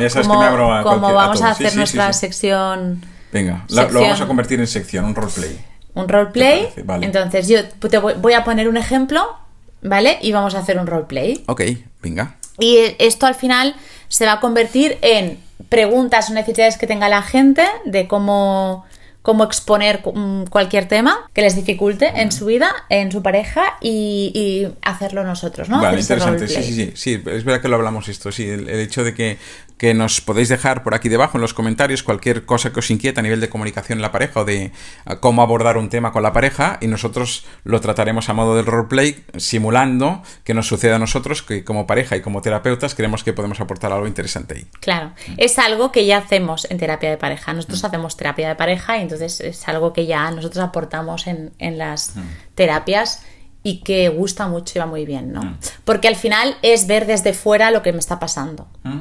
[0.82, 3.04] como, vamos a, hacer nuestra sección...
[3.30, 5.58] Venga, lo vamos a convertir en sección, un roleplay.
[5.92, 6.70] Un roleplay.
[6.82, 7.04] Vale.
[7.04, 9.36] Entonces yo te voy a poner un ejemplo,
[9.82, 10.18] ¿vale?
[10.22, 11.44] Y vamos a hacer un roleplay.
[11.46, 11.60] Ok,
[12.00, 12.36] venga.
[12.58, 13.74] Y esto al final
[14.08, 18.84] se va a convertir en preguntas o necesidades que tenga la gente de cómo,
[19.22, 24.68] cómo exponer mm, cualquier tema que les dificulte en su vida, en su pareja y,
[24.82, 25.80] hacerlo nosotros, ¿no?
[25.80, 26.48] Vale, interesante.
[26.48, 27.22] Sí, sí, sí, sí.
[27.26, 28.48] Es verdad que lo hablamos esto, sí.
[28.48, 29.38] el, hecho de que
[29.82, 33.18] que nos podéis dejar por aquí debajo en los comentarios cualquier cosa que os inquieta
[33.18, 34.70] a nivel de comunicación en la pareja o de
[35.06, 38.64] ah, cómo abordar un tema con la pareja y nosotros lo trataremos a modo del
[38.64, 43.32] roleplay simulando que nos suceda a nosotros que como pareja y como terapeutas creemos que
[43.32, 44.66] podemos aportar algo interesante ahí.
[44.78, 47.52] Claro, es algo que ya hacemos en terapia de pareja.
[47.52, 47.86] Nosotros mm.
[47.86, 52.14] hacemos terapia de pareja y entonces es algo que ya nosotros aportamos en, en las
[52.14, 52.20] mm.
[52.54, 53.24] terapias
[53.62, 55.42] y que gusta mucho y va muy bien, ¿no?
[55.42, 55.58] Mm.
[55.84, 58.66] Porque al final es ver desde fuera lo que me está pasando.
[58.82, 59.00] Mm,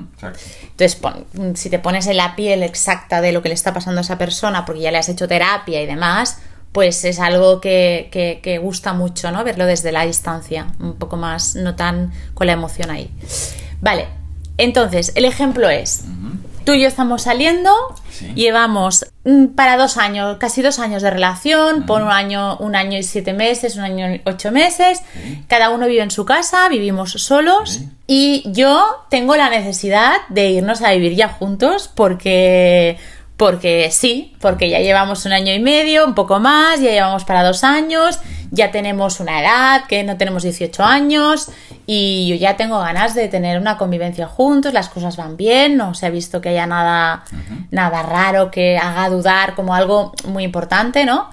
[0.77, 1.01] Entonces,
[1.55, 4.17] si te pones en la piel exacta de lo que le está pasando a esa
[4.17, 6.37] persona, porque ya le has hecho terapia y demás,
[6.71, 9.43] pues es algo que, que, gusta mucho, ¿no?
[9.43, 13.11] Verlo desde la distancia, un poco más, no tan con la emoción ahí.
[13.81, 14.07] Vale,
[14.57, 16.05] entonces, el ejemplo es,
[16.63, 17.71] tú y yo estamos saliendo,
[18.35, 19.05] llevamos
[19.55, 23.33] para dos años, casi dos años de relación, por un año, un año y siete
[23.33, 25.03] meses, un año y ocho meses,
[25.47, 30.81] cada uno vive en su casa, vivimos solos y yo tengo la necesidad de irnos
[30.81, 32.97] a vivir ya juntos porque
[33.41, 37.41] porque sí, porque ya llevamos un año y medio, un poco más, ya llevamos para
[37.41, 38.19] dos años,
[38.51, 41.49] ya tenemos una edad, que no tenemos 18 años,
[41.87, 45.95] y yo ya tengo ganas de tener una convivencia juntos, las cosas van bien, no
[45.95, 47.23] se ha visto que haya nada,
[47.71, 51.27] nada raro que haga dudar como algo muy importante, ¿no?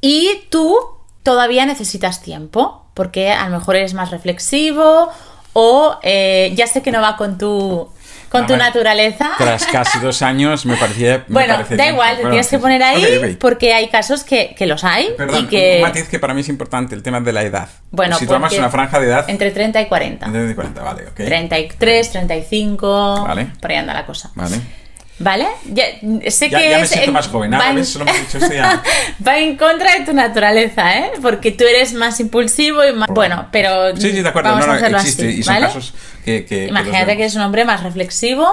[0.00, 0.78] Y tú
[1.22, 5.10] todavía necesitas tiempo, porque a lo mejor eres más reflexivo
[5.52, 7.90] o eh, ya sé que no va con tu
[8.34, 9.32] con tu naturaleza.
[9.38, 11.24] Tras casi dos años me parecía.
[11.28, 15.08] bueno, da igual, te tienes que poner ahí porque hay casos que, los hay.
[15.40, 15.76] y que...
[15.76, 17.68] un matiz que para mí es importante, el tema de la edad.
[17.90, 19.24] Bueno, si tomas una franja de edad.
[19.28, 20.26] Entre 30 y 40.
[20.26, 21.14] Entre 30 y 40, vale, ok.
[21.14, 23.24] 33, 35.
[23.26, 23.46] Vale.
[23.60, 24.30] Por ahí anda la cosa.
[24.34, 24.83] Vale.
[25.18, 25.46] ¿Vale?
[25.72, 25.84] Ya,
[26.30, 27.52] sé Ya, que ya me es siento en- más joven.
[27.52, 28.82] va Ahora en- ves, solo hemos dicho esto ya.
[29.26, 31.12] va en contra de tu naturaleza, ¿eh?
[31.22, 33.08] Porque tú eres más impulsivo y más...
[33.10, 34.50] Bueno, pero Sí, sí, de acuerdo.
[34.50, 35.28] vamos no, a no, hacerlo existe.
[35.28, 35.66] así, y son ¿vale?
[35.66, 36.44] casos que.
[36.44, 37.20] que- que Imagínate que vemos.
[37.20, 38.46] eres un hombre más reflexivo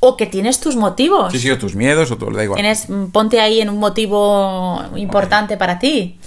[0.00, 1.32] o que tienes tus motivos.
[1.32, 2.60] Sí, sí, o tus miedos o todo, da igual.
[2.60, 6.18] Tienes, ponte ahí en un motivo importante para ti.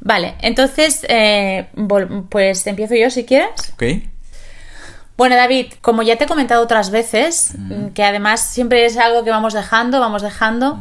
[0.00, 1.66] Vale, entonces, eh,
[2.30, 3.50] pues empiezo yo si quieres.
[3.74, 3.82] ¿Ok?
[5.16, 7.54] Bueno, David, como ya te he comentado otras veces,
[7.94, 10.80] que además siempre es algo que vamos dejando, vamos dejando.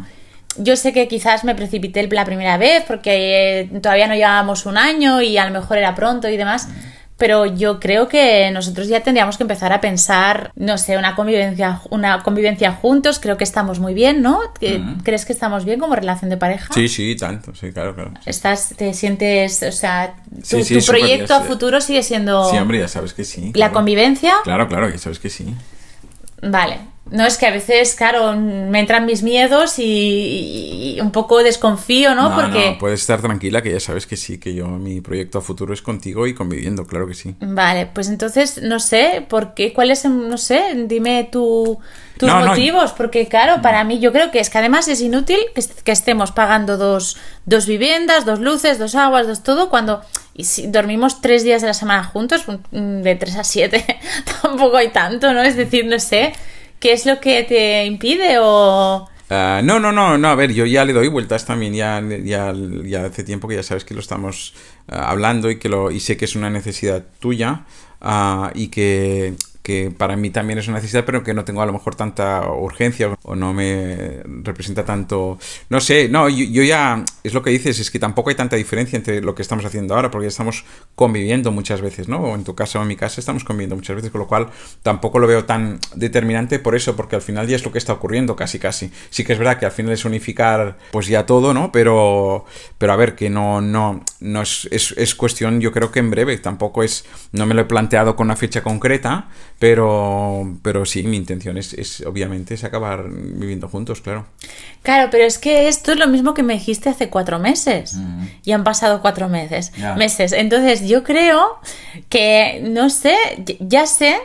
[0.57, 4.77] Yo sé que quizás me precipité la primera vez porque eh, todavía no llevábamos un
[4.77, 6.67] año y a lo mejor era pronto y demás.
[7.23, 11.79] Pero yo creo que nosotros ya tendríamos que empezar a pensar, no sé, una convivencia,
[11.89, 13.17] una convivencia juntos.
[13.17, 14.41] Creo que estamos muy bien, ¿no?
[14.59, 16.73] ¿Que- ¿Crees que estamos bien como relación de pareja?
[16.73, 17.55] Sí, sí, tanto.
[17.55, 18.11] Sí, claro, claro.
[18.25, 22.03] Estás, te sientes, o sea, tu, Sí, sí, tu súper proyecto bien, a futuro sigue
[22.03, 23.45] siendo Sí, hombre, ya sabes que sí.
[23.45, 23.73] la claro.
[23.73, 24.33] convivencia.
[24.43, 25.55] Claro, claro, ya sabes que sí.
[26.41, 26.77] Vale.
[27.13, 32.29] No, es que a veces, claro, me entran mis miedos y, un poco desconfío, ¿no?
[32.29, 32.71] No, Porque.
[32.71, 35.73] no, puedes estar tranquila que ya sabes que sí, que yo, mi proyecto a futuro
[35.75, 37.35] es contigo y conviviendo, claro que sí.
[37.39, 39.73] Vale, pues entonces, no sé, ¿por qué?
[39.73, 40.63] ¿Cuáles, no sé?
[40.87, 41.77] Dime tu-
[42.17, 42.47] tus No, no.
[42.47, 45.81] motivos, porque claro, para mí yo creo que es que además es inútil que, est-
[45.81, 50.01] que estemos pagando dos, dos viviendas, dos luces, dos aguas, dos todo, cuando
[50.35, 53.85] y si dormimos tres días de la semana juntos, de tres a siete,
[54.41, 55.43] tampoco hay tanto, ¿no?
[55.43, 56.33] Es decir, no sé,
[56.83, 59.07] ¿qué es lo que te impide o...
[59.29, 63.05] Ah, no, no, no, no, a ver, yo ya le doy vueltas también, ya, ya,
[63.05, 64.53] hace tiempo que ya sabes que lo estamos
[64.89, 67.63] ah, hablando y que lo, y sé que es una necesidad tuya
[68.01, 71.65] ah, y que, que para mí también es una necesidad, pero que no tengo a
[71.65, 77.33] lo mejor tanta urgencia o no me representa tanto, no sé, no, yo, ya, es
[77.33, 80.11] lo que dices, es que tampoco hay tanta diferencia entre lo que estamos haciendo ahora,
[80.11, 82.19] porque ya estamos conviviendo muchas veces, ¿no?
[82.19, 84.49] O en tu casa o en mi casa estamos conviviendo muchas veces, con lo cual
[84.81, 87.93] tampoco lo veo tan determinante por eso, porque al final ya es lo que está
[87.93, 88.91] ocurriendo casi casi.
[89.09, 91.71] Sí que es verdad que al final es unificar pues ya todo, ¿no?
[91.71, 92.45] Pero,
[92.77, 96.11] pero a ver, que no, no, no es, es, es cuestión, yo creo que en
[96.11, 101.03] breve, tampoco es, no me lo he planteado con una fecha concreta, pero, pero sí,
[101.03, 104.25] mi intención es, es obviamente es acabar viviendo juntos, claro.
[104.81, 107.97] Claro, pero es que esto es lo mismo que me dijiste hace cuatro meses.
[108.43, 109.71] Y han pasado cuatro meses.
[109.77, 109.95] Ya.
[109.95, 110.33] meses.
[110.33, 111.57] Entonces yo creo
[112.09, 113.15] que, no sé,
[113.59, 114.17] ya sé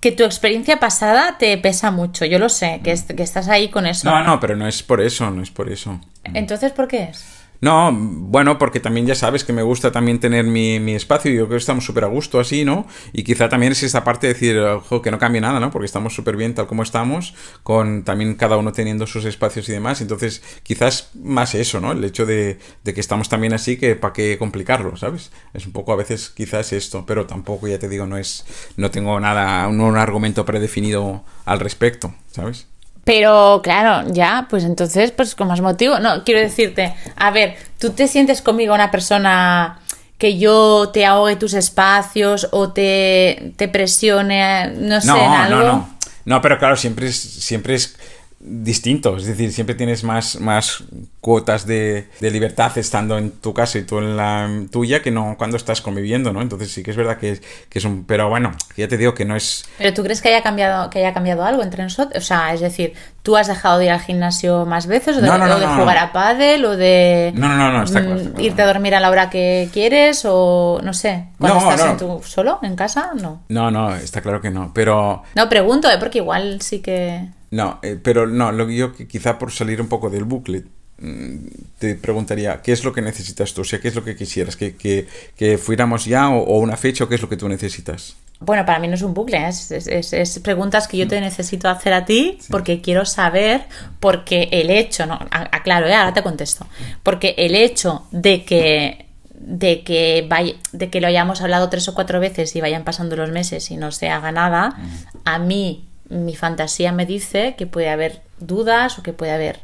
[0.00, 2.24] que tu experiencia pasada te pesa mucho.
[2.24, 4.10] Yo lo sé, que, est- que estás ahí con eso.
[4.10, 6.00] No, no, pero no es por eso, no es por eso.
[6.34, 7.24] Entonces, ¿por qué es?
[7.62, 11.36] No, bueno, porque también ya sabes que me gusta también tener mi, mi espacio y
[11.36, 12.88] yo creo que estamos súper a gusto así, ¿no?
[13.12, 15.70] Y quizá también es esta parte de decir, ojo, que no cambie nada, ¿no?
[15.70, 19.72] Porque estamos súper bien tal como estamos, con también cada uno teniendo sus espacios y
[19.72, 20.00] demás.
[20.00, 21.92] Entonces, quizás más eso, ¿no?
[21.92, 25.30] El hecho de, que estamos también así, que para qué complicarlo, ¿sabes?
[25.54, 28.44] Es un poco a veces quizás esto, pero tampoco, ya te digo, no es,
[28.76, 32.66] no tengo nada, un, un argumento predefinido al respecto, ¿sabes?
[33.04, 35.98] Pero claro, ya, pues entonces, pues con más motivo.
[35.98, 39.80] No, quiero decirte, a ver, ¿tú te sientes conmigo una persona
[40.18, 45.58] que yo te ahogue tus espacios o te, te presione, no sé, no, en algo?
[45.60, 45.92] No, no.
[46.24, 47.96] No, pero claro, siempre es, siempre es
[48.42, 49.16] distinto.
[49.16, 50.84] Es decir, siempre tienes más, más
[51.20, 55.36] cuotas de, de libertad estando en tu casa y tú en la tuya que no
[55.38, 56.42] cuando estás conviviendo, ¿no?
[56.42, 58.04] Entonces sí que es verdad que, que es un...
[58.04, 59.64] Pero bueno, ya te digo que no es...
[59.78, 62.22] Pero tú crees que haya cambiado, que haya cambiado algo entre nosotros?
[62.22, 65.16] O sea, es decir, ¿tú has dejado de ir al gimnasio más veces?
[65.18, 66.64] ¿O de, No, no, no, o de jugar a pádel?
[66.64, 68.44] ¿O de No, no, no, no, está mm, claro, está claro.
[68.44, 70.24] irte a dormir a la hora que quieres?
[70.24, 71.26] ¿O no sé?
[71.38, 73.12] ¿Cuando estás en tu, solo en casa?
[73.14, 73.42] No.
[73.48, 74.72] No, no, está claro que no.
[74.74, 75.22] Pero...
[75.36, 75.98] No, pregunto, ¿eh?
[76.00, 77.28] Porque igual sí que...
[77.52, 80.64] No, eh, pero no, lo que yo que quizá por salir un poco del bucle
[80.98, 81.36] mm,
[81.78, 83.60] te preguntaría, ¿qué es lo que necesitas tú?
[83.60, 84.56] O sea, ¿qué es lo que quisieras?
[84.56, 87.48] ¿Que, que, que fuéramos ya o, o una fecha o qué es lo que tú
[87.48, 88.16] necesitas?
[88.40, 89.48] Bueno, para mí no es un bucle, ¿eh?
[89.50, 93.66] es, es- es- es preguntas que yo te necesito hacer a ti porque quiero saber,
[94.00, 95.94] porque el hecho, no, A- aclaro, ¿eh?
[95.94, 96.66] ahora te contesto,
[97.04, 101.94] porque el hecho de que de que vaya, de que lo hayamos hablado tres o
[101.94, 104.76] cuatro veces y vayan pasando los meses y no se haga nada,
[105.24, 109.60] a mí mi fantasía me dice que puede haber dudas o que puede haber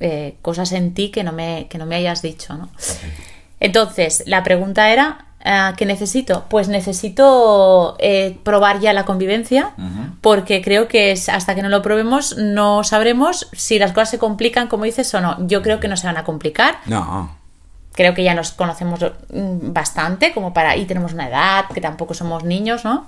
[0.00, 2.68] eh, cosas en ti que no me, que no me hayas dicho, ¿no?
[3.60, 6.46] Entonces, la pregunta era, ah, ¿qué necesito?
[6.48, 9.74] Pues necesito eh, probar ya la convivencia,
[10.22, 14.18] porque creo que es, hasta que no lo probemos no sabremos si las cosas se
[14.18, 15.46] complican, como dices, o no.
[15.46, 16.78] Yo creo que no se van a complicar.
[16.86, 17.38] No,
[17.92, 20.76] Creo que ya nos conocemos mm, bastante, como para...
[20.76, 23.06] Y tenemos una edad, que tampoco somos niños, ¿no?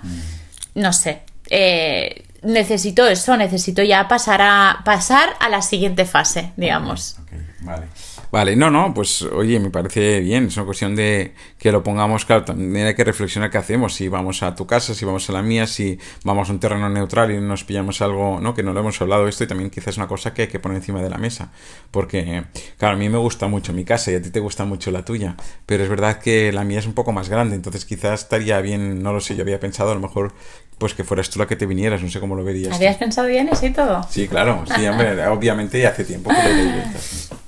[0.75, 1.22] No sé.
[1.48, 7.16] Eh, necesito eso, necesito ya pasar a, pasar a la siguiente fase, digamos.
[7.61, 7.87] Vale.
[8.33, 12.24] Vale, no, no, pues oye, me parece bien, es una cuestión de que lo pongamos,
[12.24, 15.35] claro, también hay que reflexionar qué hacemos, si vamos a tu casa, si vamos a
[15.35, 18.55] la mía, si vamos a un terreno neutral y nos pillamos algo, ¿no?
[18.55, 20.59] Que no lo hemos hablado esto y también quizás es una cosa que hay que
[20.59, 21.52] poner encima de la mesa,
[21.90, 22.44] porque,
[22.78, 25.05] claro, a mí me gusta mucho mi casa y a ti te gusta mucho la
[25.05, 28.59] tuya, pero es verdad que la mía es un poco más grande, entonces quizás estaría
[28.62, 30.33] bien, no lo sé, yo había pensado a lo mejor
[30.78, 32.74] pues que fueras tú la que te vinieras, no sé cómo lo verías.
[32.74, 34.06] ¿Habías pensado bien eso y todo?
[34.11, 37.42] Sí, claro, sí, hombre, obviamente hace tiempo que lo he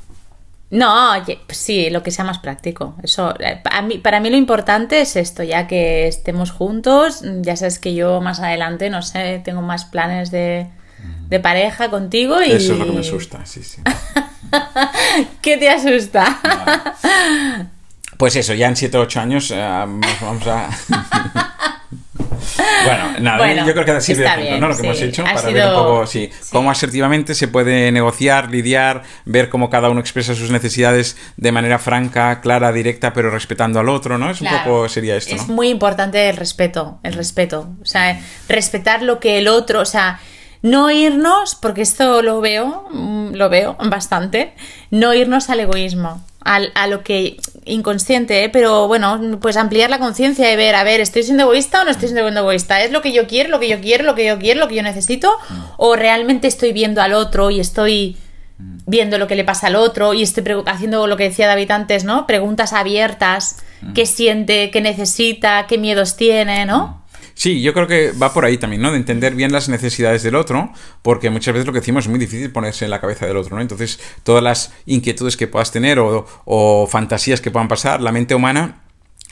[0.75, 1.13] no,
[1.47, 2.97] pues sí, lo que sea más práctico.
[3.01, 7.23] Eso, eh, a mí, para mí lo importante es esto, ya que estemos juntos.
[7.43, 10.67] Ya sabes que yo más adelante, no sé, tengo más planes de,
[11.29, 12.51] de pareja contigo y...
[12.51, 13.83] Eso es lo que me asusta, sí, sí.
[15.43, 16.41] ¿Qué te asusta?
[18.17, 19.57] Pues eso, ya en 7 o 8 años eh,
[20.21, 20.71] vamos a...
[22.85, 24.69] Bueno, nada, yo creo que ha sido bien, ¿no?
[24.69, 29.03] Lo que hemos hecho para ver un poco sí, cómo asertivamente se puede negociar, lidiar,
[29.25, 33.89] ver cómo cada uno expresa sus necesidades de manera franca, clara, directa, pero respetando al
[33.89, 34.31] otro, ¿no?
[34.31, 35.35] Es un poco sería esto.
[35.35, 37.69] Es muy importante el respeto, el respeto.
[37.83, 40.21] O sea, respetar lo que el otro, o sea,
[40.63, 44.55] no irnos, porque esto lo veo, mm, lo veo bastante,
[44.91, 48.49] no irnos al egoísmo a, lo que inconsciente, ¿eh?
[48.51, 51.91] pero bueno, pues ampliar la conciencia y ver, a ver, ¿estoy siendo egoísta o no
[51.91, 52.83] estoy siendo egoísta?
[52.83, 54.75] ¿Es lo que yo quiero, lo que yo quiero, lo que yo quiero, lo que
[54.77, 55.33] yo necesito?
[55.79, 58.19] ¿O realmente estoy viendo al otro y estoy
[58.87, 62.05] viendo lo que le pasa al otro y estoy haciendo lo que decía David antes,
[62.05, 62.27] ¿no?
[62.27, 63.63] Preguntas abiertas,
[63.95, 67.04] qué siente, qué necesita, qué miedos tiene, ¿no?
[67.35, 68.91] Sí, yo creo que va por ahí también, ¿no?
[68.93, 72.19] De entender bien las necesidades del otro, porque muchas veces lo que decimos es muy
[72.19, 73.63] difícil ponerse en la cabeza del otro, ¿no?
[73.63, 78.81] Entonces, todas las inquietudes que puedas tener o, fantasías que puedan pasar, la mente humana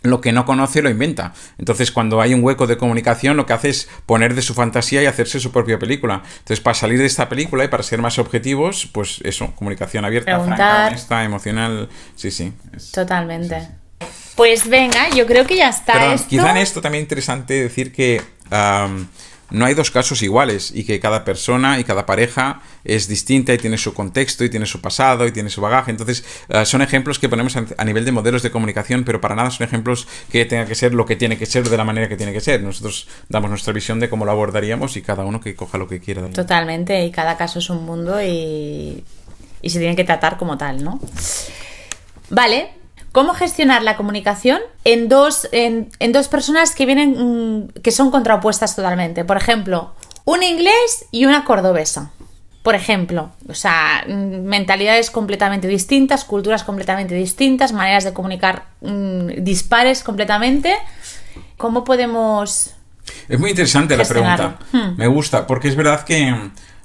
[0.05, 1.33] lo que no conoce lo inventa.
[1.59, 5.01] Entonces, cuando hay un hueco de comunicación, lo que hace es poner de su fantasía
[5.01, 6.23] y hacerse su propia película.
[6.39, 10.41] Entonces, para salir de esta película y para ser más objetivos, pues eso, comunicación abierta,
[10.41, 11.89] franca, honesta, emocional.
[12.17, 12.53] Sí, sí.
[12.93, 13.82] Totalmente.
[14.37, 16.15] Pues venga, yo creo que ya está.
[16.15, 16.29] esto.
[16.29, 18.23] quizá en esto también interesante decir que
[19.53, 23.59] no hay dos casos iguales y que cada persona y cada pareja es distinta y
[23.59, 25.91] tiene su contexto y tiene su pasado y tiene su bagaje.
[25.91, 29.51] Entonces, ah, son ejemplos que ponemos a, nivel de modelos de comunicación, pero para nada
[29.51, 32.17] son ejemplos que tenga que ser lo que tiene que ser de la manera que
[32.17, 32.63] tiene que ser.
[32.63, 36.01] Nosotros damos nuestra visión de cómo lo abordaríamos y cada uno que coja lo que
[36.01, 36.29] quiera.
[36.31, 39.05] Totalmente, y cada caso es un mundo y,
[39.61, 40.99] y se tiene que tratar como tal, ¿no?
[42.31, 42.82] Vale,
[43.13, 48.75] cómo gestionar la comunicación en dos, en, dos personas que vienen, mm, que son contrapuestas
[48.75, 49.25] totalmente.
[49.25, 49.93] Por ejemplo,
[50.25, 52.11] un inglés y una cordobesa.
[52.63, 59.43] Por ejemplo, o sea, mm, mentalidades completamente distintas, culturas completamente distintas, maneras de comunicar mm,
[59.43, 60.75] dispares completamente.
[61.59, 62.75] ¿Cómo podemos...
[63.29, 64.59] Es muy interesante la pregunta.
[64.73, 64.97] Hmm.
[64.97, 66.35] Me gusta, porque es verdad que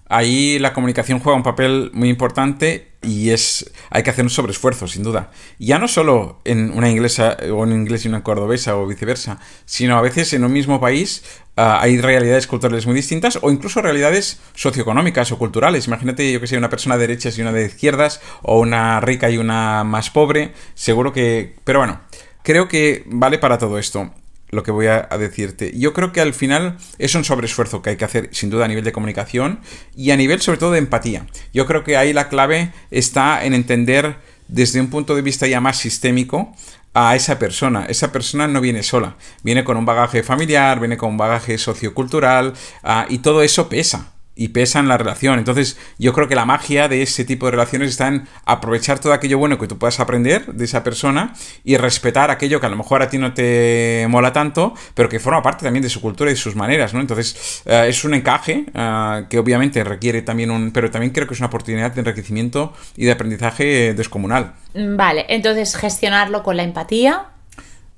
[0.10, 4.88] ahí la comunicación juega un papel muy importante y es hay que hacer un sobreesfuerzo,
[4.88, 5.32] sin duda.
[5.60, 9.98] Ya no solo en una inglesa o en inglés y una cordobesa o viceversa, sino
[9.98, 11.24] a veces en un mismo país
[11.56, 15.88] ah, hay realidades culturales muy distintas o incluso realidades socioeconómicas o culturales.
[15.88, 19.30] Imagínate, yo que sé, una persona de derechas y una de izquierdas o una rica
[19.30, 21.56] y una más pobre, seguro que...
[21.64, 22.02] Pero bueno,
[22.44, 24.12] creo que vale para todo esto
[24.50, 25.78] lo que voy a, decirte.
[25.78, 28.68] Yo creo que al final es un sobreesfuerzo que hay que hacer, sin duda, a
[28.68, 29.60] nivel de comunicación
[29.96, 31.28] y a nivel sobre todo de empatía.
[31.54, 35.60] Yo creo que ahí la clave está en entender desde un punto de vista ya
[35.60, 36.56] más sistémico
[36.94, 37.86] a esa persona.
[37.90, 42.54] Esa persona no viene sola, viene con un bagaje familiar, viene con un bagaje sociocultural
[42.84, 45.39] ah, y todo eso pesa y pesa en la relación.
[45.39, 49.12] Entonces, yo creo que la magia de ese tipo de relaciones está en aprovechar todo
[49.12, 52.78] aquello bueno que tú puedas aprender de esa persona y respetar aquello que a lo
[52.78, 56.30] mejor a ti no te mola tanto, pero que forma parte también de su cultura
[56.30, 57.02] y de sus maneras, ¿no?
[57.02, 60.71] Entonces, eh, es un encaje eh, que obviamente requiere también un...
[60.71, 64.54] pero también creo que es una oportunidad de enriquecimiento y de aprendizaje descomunal.
[64.76, 67.26] Vale, entonces gestionarlo con la empatía,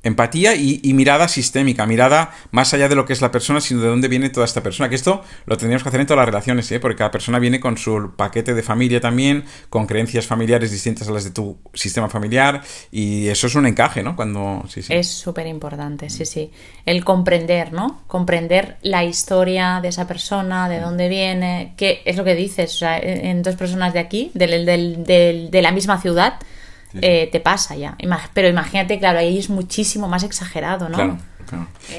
[0.02, 3.88] empatía y, mirada sistémica, mirada más allá de lo que es la persona, sino de
[3.88, 4.90] dónde viene toda esta persona.
[4.90, 6.80] Que esto lo tendríamos que hacer en todas las relaciones, ¿eh?
[6.80, 11.12] porque cada persona viene con su paquete de familia también, con creencias familiares distintas a
[11.12, 14.16] las de tu sistema familiar, y eso es un encaje, ¿no?
[14.16, 16.52] Cuando sí, Es súper importante, sí, sí.
[16.86, 18.04] El comprender, ¿no?
[18.08, 22.78] Comprender la historia de esa persona, de dónde viene, qué es lo que dices, o
[22.78, 26.40] sea, en dos personas de aquí, de la misma ciudad,
[26.94, 27.96] eh, te pasa ya.
[28.34, 30.96] Pero imagínate, claro, ahí es muchísimo más exagerado, ¿no?
[30.96, 31.18] Claro.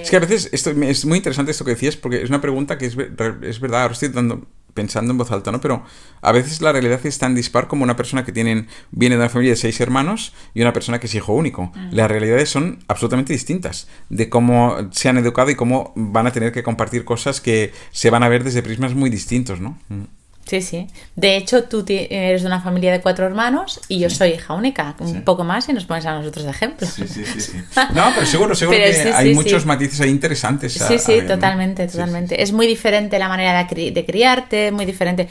[0.00, 2.78] Es que a veces esto es muy interesante esto que decías porque es una pregunta
[2.78, 2.96] que es,
[3.42, 5.60] es verdad, ahora estoy dando, pensando en voz alta, ¿no?
[5.60, 5.82] Pero
[6.20, 9.28] a veces la realidad es tan dispar como una persona que tienen, viene de una
[9.28, 11.72] familia de seis hermanos y una persona que es hijo único.
[11.74, 11.92] Mm.
[11.92, 16.52] Las realidades son absolutamente distintas de cómo se han educado y cómo van a tener
[16.52, 19.78] que compartir cosas que se van a ver desde prismas muy distintos, ¿no?
[19.88, 20.04] Mm.
[20.50, 20.88] Sí, sí.
[21.14, 24.96] De hecho, tú eres de una familia de cuatro hermanos y yo soy hija única.
[24.98, 26.88] Un poco más y nos pones a nosotros de ejemplo.
[26.88, 27.52] Sí, sí, sí.
[27.94, 30.72] No, pero seguro, seguro que hay muchos matices ahí interesantes.
[30.72, 32.42] sí, sí, totalmente, totalmente.
[32.42, 35.28] Es muy diferente la manera de, de criarte, muy diferente.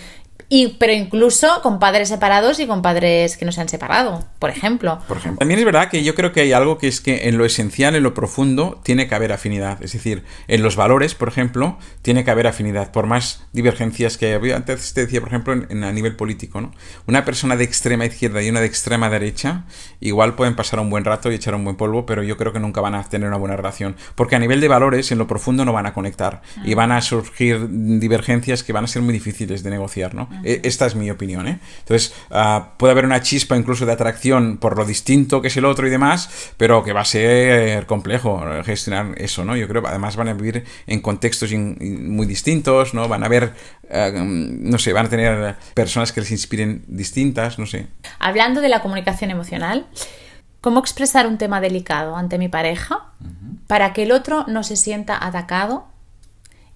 [0.52, 4.50] Y, pero incluso con padres separados y con padres que no se han separado, por
[4.50, 5.00] ejemplo.
[5.08, 5.38] Por ejemplo.
[5.38, 7.96] También es verdad que yo creo que hay algo que es que en lo esencial,
[7.96, 9.82] en lo profundo, tiene que haber afinidad.
[9.84, 14.34] Es decir, en los valores, por ejemplo, tiene que haber afinidad, por más divergencias que
[14.34, 14.56] había.
[14.56, 16.72] Antes te decía, por ejemplo, en, a nivel político, ¿no?
[17.06, 19.66] Una persona de extrema izquierda y una de extrema derecha,
[20.00, 22.60] igual pueden pasar un buen rato y echar un buen polvo, pero yo creo que
[22.60, 23.96] nunca van a tener una buena relación.
[24.16, 26.42] Porque a nivel de valores, en lo profundo, no van a conectar.
[26.64, 27.68] Y van a surgir
[28.00, 30.28] divergencias que van a ser muy difíciles de negociar, ¿no?
[30.44, 31.60] E, esta es mi opinión, ¿eh?
[31.80, 35.66] Entonces, ah, puede haber una chispa incluso de atracción por lo distinto que es el
[35.66, 39.56] otro y demás, pero que va a ser complejo gestionar eso, ¿no?
[39.56, 43.08] Yo creo, además van a vivir en contextos muy distintos, ¿no?
[43.08, 43.54] Van a ver,
[43.92, 47.88] ah, no sé, van a tener personas que les inspiren distintas, no sé.
[48.20, 49.88] Hablando de la comunicación emocional,
[50.62, 53.14] ¿cómo expresar un tema delicado ante mi pareja
[53.68, 55.89] para que el otro no se sienta atacado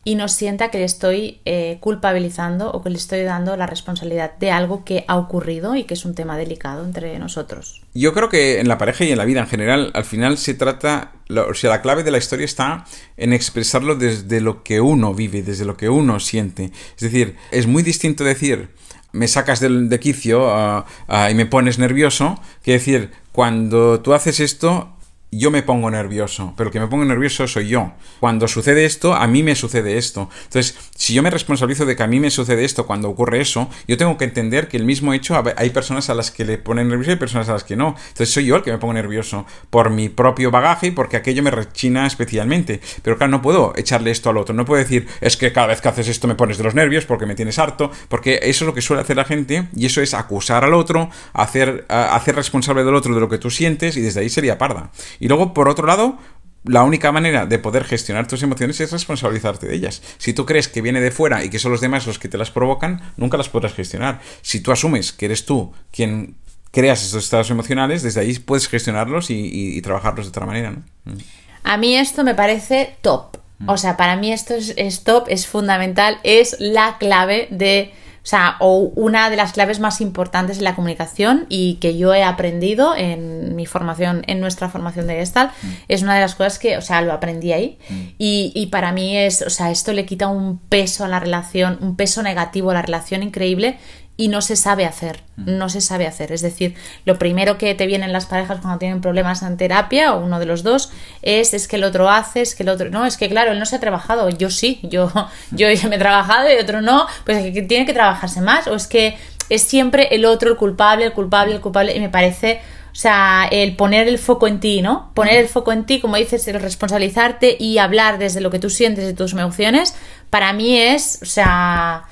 [0.06, 4.38] y no sienta que le estoy eh, culpabilizando o que le estoy dando la responsabilidad
[4.38, 7.82] de algo que ha ocurrido y que es un tema delicado entre nosotros.
[7.94, 10.54] Yo creo que en la pareja y en la vida en general, al final se
[10.54, 12.86] trata, o sea, la clave de la historia está
[13.18, 16.72] en expresarlo desde lo que uno vive, desde lo que uno siente.
[16.96, 18.70] Es decir, es muy distinto decir,
[19.14, 24.14] me sacas del, de quicio ah, ah, y me pones nervioso, que decir, cuando tú
[24.14, 24.93] haces esto,
[25.38, 27.94] yo me pongo nervioso, pero el que me pongo nervioso soy yo.
[28.20, 30.30] Cuando sucede esto, a mí me sucede esto.
[30.46, 33.70] Entonces, si yo me responsabilizo de que a mí me sucede esto cuando ocurre eso,
[33.88, 36.90] yo tengo que entender que el mismo hecho hay personas a las que le ponen
[36.90, 37.96] nervioso y personas a las que no.
[38.10, 41.44] Entonces, soy yo el que me pongo nervioso por mi propio bagaje y porque aquello
[41.44, 42.82] me rechina especialmente.
[43.02, 44.54] Pero claro, no puedo echarle esto al otro.
[44.56, 47.06] No puedo decir, es que cada vez que haces esto me pones de los nervios
[47.06, 50.02] porque me tienes harto, porque eso es lo que suele hacer la gente y eso
[50.02, 54.02] es acusar al otro, hacer, hacer responsable del otro de lo que tú sientes y
[54.02, 54.92] desde ahí sería parda.
[55.24, 56.18] Y luego, por otro lado,
[56.66, 60.02] la única manera de poder gestionar tus emociones es responsabilizarte de ellas.
[60.18, 62.38] Si tú crees que viene de fuera y que son los demás los que te
[62.38, 64.20] las provocan, nunca las podrás gestionar.
[64.42, 66.36] Si tú asumes que eres tú quien
[66.72, 70.72] creas estos estados emocionales, desde ahí puedes gestionarlos y, trabajarlos de otra manera.
[70.72, 70.84] ¿no?
[71.06, 71.18] Mm.
[71.64, 73.38] A mí esto me parece top.
[73.60, 73.70] Mm.
[73.70, 77.94] O sea, para mí esto es top, es fundamental, es la clave de
[78.24, 82.14] o sea, o una de las claves más importantes en la comunicación y que yo
[82.14, 85.68] he aprendido en mi formación, en nuestra formación de Gestalt, mm.
[85.90, 87.78] es una de las cosas que, o sea, lo aprendí ahí.
[87.90, 88.02] Mm.
[88.18, 91.78] Y, y, para mí es, o sea, esto le quita un peso a la relación,
[91.82, 93.78] un peso negativo a la relación increíble
[94.16, 95.58] y no se sabe hacer, mm.
[95.58, 96.32] no se sabe hacer.
[96.32, 100.24] Es decir, lo primero que te vienen las parejas cuando tienen problemas en terapia, o
[100.24, 100.92] uno de los dos,
[101.22, 102.90] es, es que el otro hace, es que el otro...
[102.90, 105.12] No, es que claro, él no se ha trabajado, yo sí, yo,
[105.52, 108.68] yo ya me he trabajado y otro no, pues es que tiene que trabajarse más,
[108.68, 109.18] o es que
[109.50, 112.62] es siempre el otro el culpable, el culpable, el culpable, y me parece...
[112.86, 115.10] O sea, el poner el foco en ti, ¿no?
[115.16, 118.70] Poner el foco en ti, como dices, el responsabilizarte y hablar desde lo que tú
[118.70, 119.96] sientes, de tus emociones,
[120.30, 122.04] para mí es, o sea,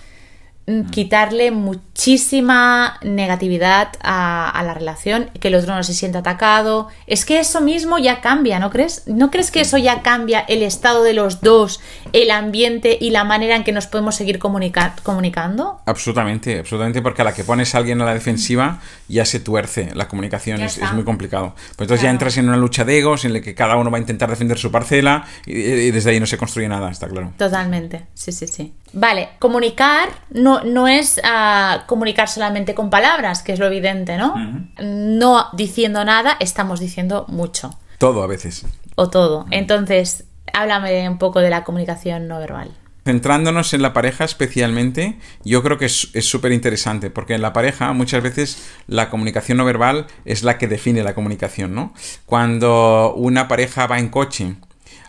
[0.90, 6.88] quitarle muchísima negatividad a, la relación, que el otro no se sienta atacado.
[7.08, 9.04] Es que eso mismo ya cambia, ¿no crees?
[9.08, 11.80] ¿No crees que eso ya cambia el estado de los dos,
[12.14, 15.80] el ambiente y la manera en que nos podemos seguir comunicando?
[15.86, 19.92] Absolutamente, absolutamente, porque a la que pones a alguien a la defensiva ya se tuerce
[19.94, 21.54] la comunicación, es, muy complicado.
[21.76, 23.98] Pues entonces ya entras en una lucha de egos en la que cada uno va
[23.98, 27.34] a intentar defender su parcela y, desde ahí no se construye nada, está claro.
[27.38, 28.74] Totalmente, sí, sí, sí.
[28.94, 34.36] Vale, comunicar no no, es ah, comunicar solamente con palabras, que es lo evidente, ¿no?
[34.80, 37.72] No diciendo nada, estamos diciendo mucho.
[37.98, 38.66] Todo a veces.
[38.96, 39.46] O todo.
[39.52, 42.72] Entonces, háblame un poco de la comunicación no verbal.
[43.04, 47.94] Centrándonos en la pareja especialmente, yo creo que es súper interesante, porque en la pareja
[47.94, 51.94] muchas veces la comunicación no verbal es la que define la comunicación, ¿no?
[52.28, 54.56] Cuando una pareja va en coche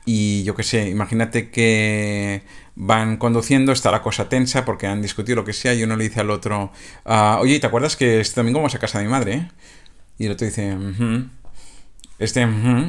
[0.06, 2.42] y yo qué sé, imagínate que
[2.74, 6.04] van conduciendo, está la cosa tensa porque han discutido lo que sea y uno le
[6.04, 6.72] dice al otro,
[7.04, 9.50] ah, oye, ¿te acuerdas que este domingo vamos a casa de mi madre?
[10.18, 10.76] Y el otro dice,
[12.18, 12.46] este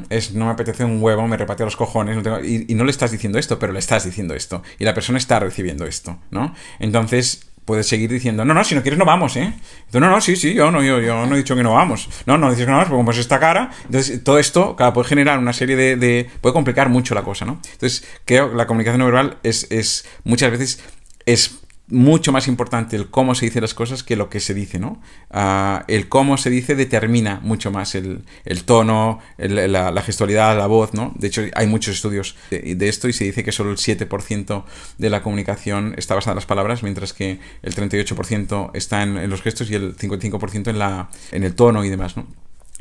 [0.10, 3.12] es no me apetece un huevo, me repate los cojones, y, y, no le estás
[3.12, 4.62] diciendo esto, pero le estás diciendo esto.
[4.80, 6.54] Y la persona está recibiendo esto, ¿no?
[6.80, 9.44] Entonces, puedes seguir diciendo, no, no, si no quieres no vamos, ¿eh?
[9.44, 12.10] Entonces, no, no, sí, sí, yo no, yo, yo no he dicho que no vamos.
[12.26, 13.72] No, no dices que no vamos, porque como es esta cara.
[13.86, 17.46] Entonces, todo esto claro, puede generar una serie de, de, puede complicar mucho la cosa,
[17.46, 17.60] ¿no?
[17.72, 20.84] Entonces, creo que la comunicación no verbal es, es muchas veces
[21.26, 24.80] es mucho más importante el cómo se dicen las cosas que lo que se dice,
[24.80, 25.02] ¿no?
[25.30, 28.24] Ah, el cómo se dice determina mucho más el,
[28.66, 31.14] tono, la, gestualidad, la voz, ¿no?
[31.16, 34.64] De hecho, hay muchos estudios de, esto y se dice que solo el 7%
[34.98, 39.42] de la comunicación está basada en las palabras, mientras que el 38% está en, los
[39.42, 42.28] gestos y el 55% en, la, en el tono y demás, ¿no?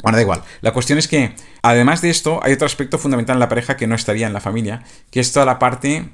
[0.03, 0.43] Bueno, da igual.
[0.63, 3.87] La cuestión es que, además de esto, hay otro aspecto fundamental en la pareja que
[3.87, 6.09] no estaría en la familia, que es toda la parte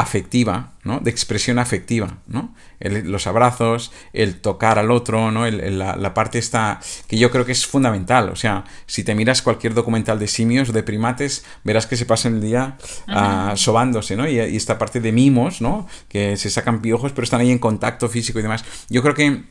[0.00, 1.00] afectiva, ¿no?
[1.00, 2.54] De expresión afectiva, ¿no?
[2.80, 5.46] los abrazos, el tocar al otro, ¿no?
[5.46, 8.30] la, parte esta que yo creo que es fundamental.
[8.30, 12.06] O sea, si te miras cualquier documental de simios o de primates, verás que se
[12.06, 12.78] pasan el día
[13.08, 14.26] uh, sobándose, ¿no?
[14.26, 15.86] Y, esta parte de mimos, ¿no?
[16.08, 18.64] Que se sacan piojos, pero están ahí en contacto físico y demás.
[18.88, 19.44] Yo creo que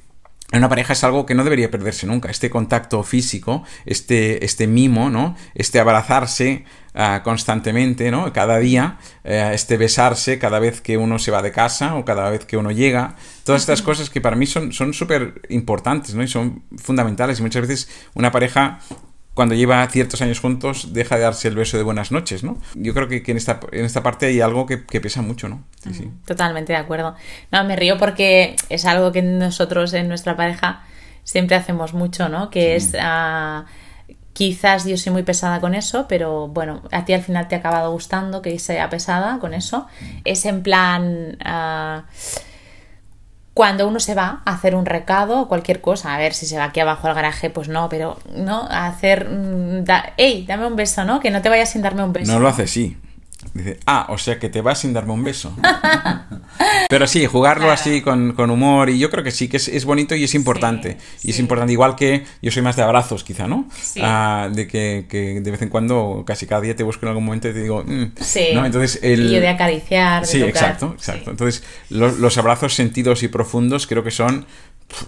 [0.52, 2.30] en una pareja es algo que no debería perderse nunca.
[2.30, 5.36] Este contacto físico, este, este mimo, ¿no?
[5.54, 6.66] Este abrazarse,
[7.02, 8.34] Ah, constantemente, ¿no?
[8.34, 12.30] Cada día, eh, este besarse cada vez que uno se va de casa o cada
[12.32, 13.16] vez que uno llega.
[13.44, 16.24] Todas estas cosas que para mí son súper importantes, ¿no?
[16.24, 17.40] Y son fundamentales.
[17.40, 18.80] Y muchas veces una pareja
[19.40, 22.58] cuando lleva ciertos años juntos deja de darse el beso de buenas noches, ¿no?
[22.76, 25.64] Yo creo que, en, esta, en esta parte hay algo que, pesa mucho, ¿no?
[25.94, 27.16] Sí, Totalmente de acuerdo.
[27.50, 30.84] No, me río porque es algo que nosotros en nuestra pareja
[31.24, 32.50] siempre hacemos mucho, ¿no?
[32.50, 32.94] Que es...
[32.94, 33.64] Uh,
[34.34, 37.60] Quizás yo soy muy pesada con eso, pero bueno, a ti al final te ha
[37.60, 39.88] acabado gustando que sea pesada con eso.
[40.26, 41.38] Es en plan...
[41.44, 42.04] Ah,
[43.60, 46.58] cuando uno se va a hacer un recado o cualquier cosa, a ver si se
[46.58, 49.84] va aquí abajo al garaje, pues no, pero no, a hacer, mm,
[50.16, 50.46] ¡Ey!
[50.46, 51.20] Dame un beso, ¿no?
[51.20, 52.32] Que no te vayas sin darme un beso.
[52.32, 52.96] No lo hace, sí.
[53.54, 55.56] Dice, ah, o sea que te vas sin darme un beso.
[56.90, 60.26] Pero sí, jugarlo así con, humor y yo creo que sí, que es, bonito y
[60.26, 60.98] es importante.
[61.24, 63.70] y es importante, igual que yo soy más de abrazos quizá, ¿no?
[64.02, 67.48] Ah, de que, de vez en cuando, casi cada día te busco en algún momento
[67.48, 68.50] y te digo, mm", sí.
[68.54, 68.66] ¿no?
[68.66, 69.32] Entonces, el...
[69.32, 70.22] Y de acariciar.
[70.22, 71.32] De sí, exacto, exacto.
[71.32, 74.46] Entonces, los abrazos sentidos y profundos creo que son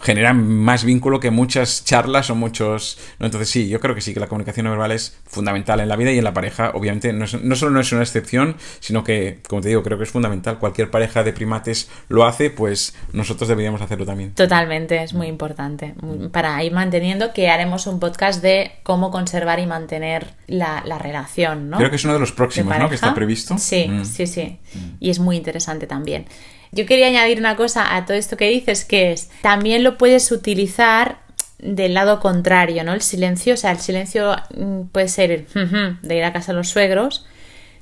[0.03, 2.99] generan más vínculo que muchas charlas o muchos...
[3.19, 3.25] ¿no?
[3.25, 5.95] Entonces sí, yo creo que sí, que la comunicación no verbal es fundamental en la
[5.95, 9.39] vida y en la pareja, obviamente, no, no, solo no es una excepción, sino que,
[9.47, 10.59] como te digo, creo que es fundamental.
[10.59, 14.33] Cualquier pareja de primates lo hace, pues nosotros deberíamos hacerlo también.
[14.33, 15.95] Totalmente, es muy importante.
[16.31, 21.77] Para ir manteniendo, que haremos un podcast de cómo conservar y mantener la, relación, ¿no?
[21.77, 22.89] Creo que es uno de los próximos, ¿no?
[22.89, 23.57] Que está previsto.
[23.57, 24.05] Sí, mm.
[24.05, 24.59] sí, sí.
[24.73, 24.79] Mm.
[24.99, 26.25] Y es muy interesante también.
[26.71, 30.31] Yo quería añadir una cosa a todo esto que dices, que es, también lo puedes
[30.31, 31.19] utilizar
[31.59, 32.93] del lado contrario, ¿no?
[32.93, 36.55] El silencio, o sea, el silencio mm, puede ser el de ir a casa a
[36.55, 37.25] los suegros,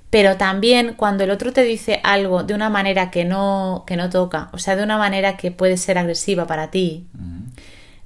[0.09, 4.09] pero también cuando el otro te dice algo de una manera que no, que no
[4.09, 7.05] toca, o sea, de una manera que puede ser agresiva para ti,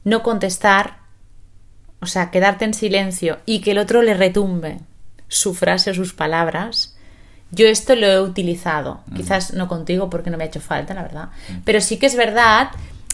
[0.03, 0.97] no contestar,
[2.01, 4.79] o sea, quedarte en silencio y que el otro le retumbe
[5.29, 6.92] su frase o sus palabras,
[7.53, 9.15] yo esto lo he utilizado, mm.
[9.15, 11.57] quizás no contigo porque no me ha hecho falta, la verdad, mm.
[11.65, 12.69] pero sí que es verdad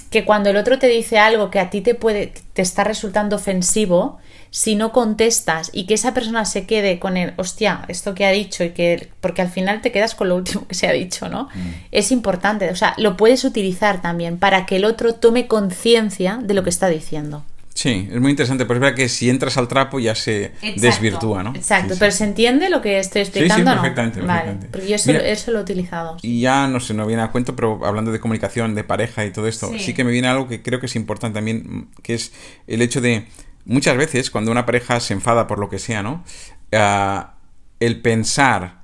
[0.09, 3.35] que cuando el otro te dice algo que a ti te puede te está resultando
[3.35, 4.19] ofensivo,
[4.51, 8.31] si no contestas y que esa persona se quede con el, hostia, esto que ha
[8.31, 11.29] dicho y que porque al final te quedas con lo último que se ha dicho,
[11.29, 11.43] ¿no?
[11.53, 11.73] Mm.
[11.91, 16.53] Es importante, o sea, lo puedes utilizar también para que el otro tome conciencia de
[16.53, 17.43] lo que está diciendo.
[17.79, 21.43] Sí, es muy interesante, pero es verdad que si entras al trapo ya se desvirtúa,
[21.43, 21.55] ¿no?
[21.55, 23.55] Exacto, pero ¿se entiende lo que estoy explicando?
[23.55, 26.17] Sí, sí, perfectamente, Vale, porque yo eso, lo he utilizado.
[26.21, 29.31] Y ya no se nos viene a cuento, pero hablando de comunicación, de pareja y
[29.31, 29.93] todo esto, sí.
[29.93, 32.33] que me viene algo que creo que es importante también, que es
[32.67, 33.27] el hecho de,
[33.63, 36.25] muchas veces, cuando una pareja se enfada por lo que sea, ¿no?
[36.73, 37.35] Ah,
[37.79, 38.81] el pensar,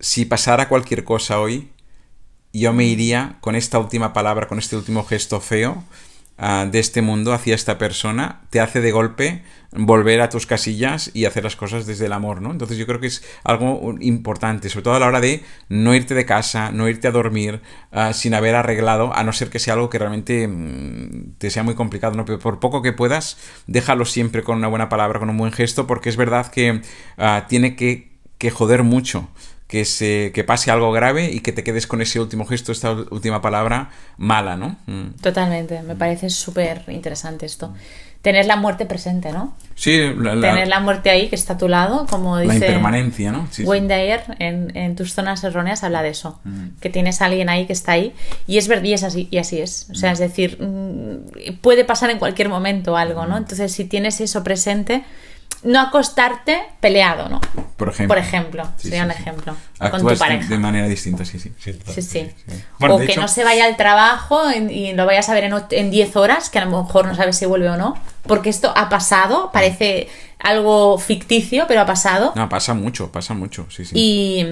[0.00, 1.70] si pasara cualquier cosa hoy,
[2.52, 5.82] yo me iría con esta última palabra, con este último gesto feo,
[6.40, 11.26] de este mundo hacia esta persona te hace de golpe volver a tus casillas y
[11.26, 12.50] hacer las cosas desde el amor, ¿no?
[12.50, 16.14] Entonces yo creo que es algo importante, sobre todo a la hora de no irte
[16.14, 17.60] de casa, no irte a dormir
[17.92, 21.62] ah, sin haber arreglado, a no ser que sea algo que realmente mm, te sea
[21.62, 22.24] muy complicado, ¿no?
[22.24, 23.36] Pero por poco que puedas,
[23.66, 26.80] déjalo siempre con una buena palabra, con un buen gesto, porque es verdad que
[27.18, 29.28] ah, tiene que, que joder mucho
[29.70, 32.90] que, se, que pase algo grave y que te quedes con ese último gesto, esta
[32.90, 34.76] última palabra mala, ¿no?
[34.86, 35.20] Mm.
[35.22, 37.72] Totalmente, me parece súper interesante esto.
[38.20, 39.56] Tener la muerte presente, ¿no?
[39.76, 39.96] Sí,
[40.40, 42.58] tener la muerte ahí que está a tu lado, como dice.
[42.58, 43.48] La impermanencia, ¿no?
[43.62, 46.80] Wayne Dyer en, en, tus zonas erróneas habla de eso, mm.
[46.80, 48.12] que tienes a alguien ahí que está ahí
[48.48, 51.84] y es verdad y es así y así es, o sea, es decir, mm, puede
[51.84, 53.36] pasar en cualquier momento algo, ¿no?
[53.36, 55.04] Entonces, si tienes eso presente,
[55.62, 57.40] no acostarte peleado, ¿no?
[57.76, 58.08] Por ejemplo.
[58.08, 59.54] Por ejemplo, sería un ejemplo.
[59.78, 60.48] con tu pareja.
[60.48, 61.52] de manera distinta, sí, sí.
[61.58, 62.30] Sí, sí.
[62.78, 66.50] o que no se vaya al trabajo y lo vayas a ver en 10 horas,
[66.50, 67.96] que a lo mejor no sabes si vuelve o no.
[68.26, 72.32] Porque esto ha pasado, parece algo ficticio, pero ha pasado.
[72.36, 73.92] No, pasa mucho, pasa mucho, sí, sí.
[73.94, 74.46] Y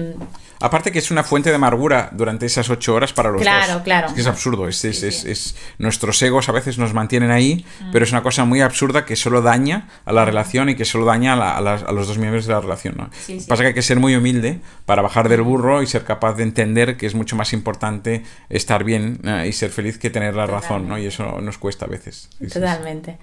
[0.61, 3.83] Aparte que es una fuente de amargura durante esas ocho horas para los Claro, dos.
[3.83, 4.07] claro.
[4.07, 4.67] Es que es absurdo.
[4.67, 8.43] Es, es, es- es- nuestros egos a veces nos mantienen ahí, pero es una cosa
[8.45, 11.61] muy absurda que solo daña a la relación y que solo daña a, la- a
[11.61, 12.95] las- a los dos miembros de la relación.
[12.97, 13.09] ¿no?
[13.25, 13.47] Sí, sí.
[13.47, 16.43] Pasa que hay que ser muy humilde para bajar del burro y ser capaz de
[16.43, 20.45] entender que es mucho más importante estar bien eh, y ser feliz que tener la
[20.45, 20.97] razón, ¿no?
[20.97, 22.27] Y eso nos cuesta a veces.
[22.31, 22.53] Sí, sí, sí.
[22.59, 23.17] Totalmente.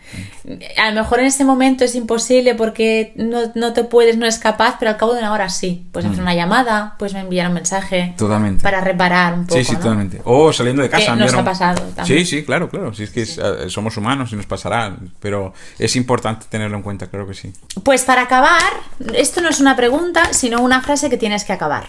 [0.78, 4.38] A lo mejor en ese momento es imposible porque no, no te puedes, no es
[4.38, 5.86] capaz, pero al cabo de una hora sí.
[5.92, 8.14] Puedes hacer una llamada, puedes enviar un mensaje.
[8.16, 8.62] Totalmente.
[8.62, 9.58] para reparar un poco.
[9.58, 9.78] Sí, sí, ¿no?
[9.78, 10.20] totalmente.
[10.24, 11.12] O saliendo de casa.
[11.12, 12.18] Que nos ha pasado también.
[12.18, 12.94] Sí, sí, claro, claro.
[12.94, 14.96] Si es que es, eh, somos humanos y nos pasará.
[15.20, 17.52] Pero es importante tenerlo en cuenta, claro que sí.
[17.82, 18.72] Pues para acabar,
[19.14, 21.88] esto no es una pregunta, sino una frase que tienes que acabar.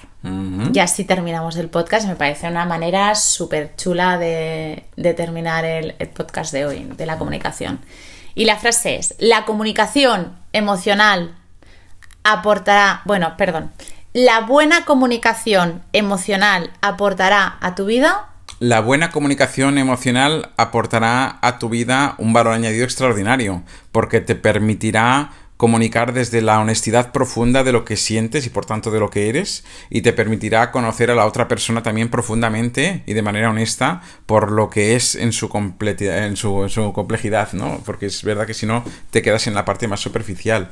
[0.74, 2.06] Y así terminamos el podcast.
[2.06, 7.06] Me parece una manera súper chula de, de terminar el, el podcast de hoy, de
[7.06, 7.80] la comunicación.
[8.36, 11.36] Y la frase es, la comunicación emocional
[12.24, 13.72] aportará, bueno, perdón,
[14.18, 18.30] la buena comunicación emocional aportará a tu vida.
[18.60, 23.62] La buena comunicación emocional aportará a tu vida un valor añadido extraordinario,
[23.92, 28.90] porque te permitirá comunicar desde la honestidad profunda de lo que sientes y por tanto
[28.90, 33.14] de lo que eres, y te permitirá conocer a la otra persona también profundamente y
[33.14, 37.84] de manera honesta por lo que es en su, en en su complejidad, ¿no?
[37.86, 40.72] Porque es verdad que si no te quedas en la parte más superficial.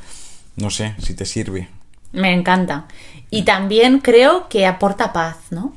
[0.56, 1.70] No sé si te sirve.
[2.16, 2.86] Me encanta.
[3.30, 5.74] Y también creo que aporta paz, ¿no?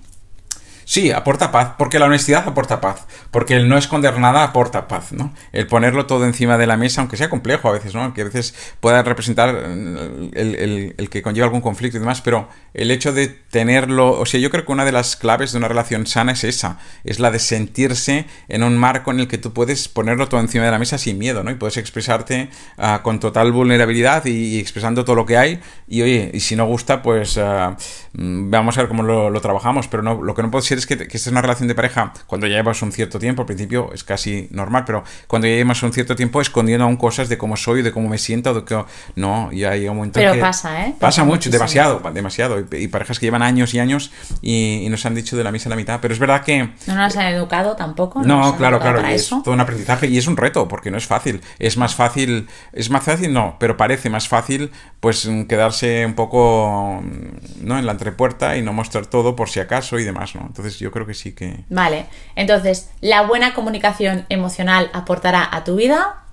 [0.91, 5.13] Sí, aporta paz, porque la honestidad aporta paz, porque el no esconder nada aporta paz,
[5.13, 5.35] ¿no?
[5.53, 8.15] El ponerlo todo encima de la mesa, aunque sea complejo a veces, ¿no?
[8.15, 12.49] Que a veces pueda representar el, el- el que conlleva algún conflicto y demás, pero
[12.73, 15.69] el hecho de tenerlo, o sea, yo creo que una de las claves de una
[15.69, 19.53] relación sana es esa, es la de sentirse en un marco en el que tú
[19.53, 21.51] puedes ponerlo todo encima de la mesa sin miedo, ¿no?
[21.51, 26.01] Y puedes expresarte ah, con total vulnerabilidad y, y expresando todo lo que hay, y
[26.01, 27.77] oye, y si no gusta, pues ah,
[28.15, 30.78] mm, vamos a ver cómo lo, lo trabajamos, pero no, lo que no puede ser
[30.79, 33.43] es que, que esta es una relación de pareja cuando ya llevas un cierto tiempo,
[33.43, 37.29] al principio es casi normal, pero cuando ya llevas un cierto tiempo escondiendo aún cosas
[37.29, 38.83] de cómo soy, de cómo me siento, de que
[39.17, 40.95] no, ya hay un momento Pero que pasa, ¿eh?
[40.99, 44.13] Pasa Pasa mucho, demasiado, demasiado, y, y parejas que llevan años y años
[44.43, 46.71] y, y nos han dicho de la misa a la mitad, pero es verdad que
[46.87, 48.23] No nos han educado tampoco.
[48.23, 49.41] no, claro, claro, es eso.
[49.45, 51.41] todo un aprendizaje y es un reto, porque no es fácil.
[51.59, 54.71] Es más fácil, es más fácil, no, pero parece más fácil,
[55.01, 57.79] pues mm, quedarse un poco, mm, ¿no?
[57.79, 60.43] En la entrepuerta y no mostrar todo por si acaso y demás, ¿no?
[60.47, 61.65] Entonces yo creo que sí que...
[61.71, 62.07] Vale,
[62.37, 66.25] entonces, la buena comunicación emocional aportará a tu vida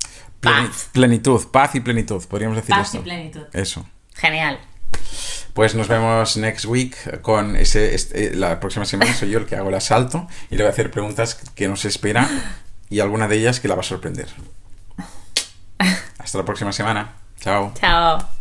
[0.42, 0.90] Pleni- paz.
[0.92, 2.98] Plenitud, paz y plenitud, podríamos decir Paz esto.
[2.98, 3.44] y plenitud.
[3.54, 3.86] Eso.
[4.16, 4.60] Genial.
[5.54, 9.46] Pues nos vemos next week con ese, este- eh, la próxima semana soy yo el
[9.46, 12.28] que hago el asalto y le voy a hacer preguntas que nos espera
[12.90, 14.28] y alguna de ellas que la va a sorprender.
[16.18, 17.14] Hasta la próxima semana.
[17.40, 17.72] Chao.
[17.80, 18.35] Chao.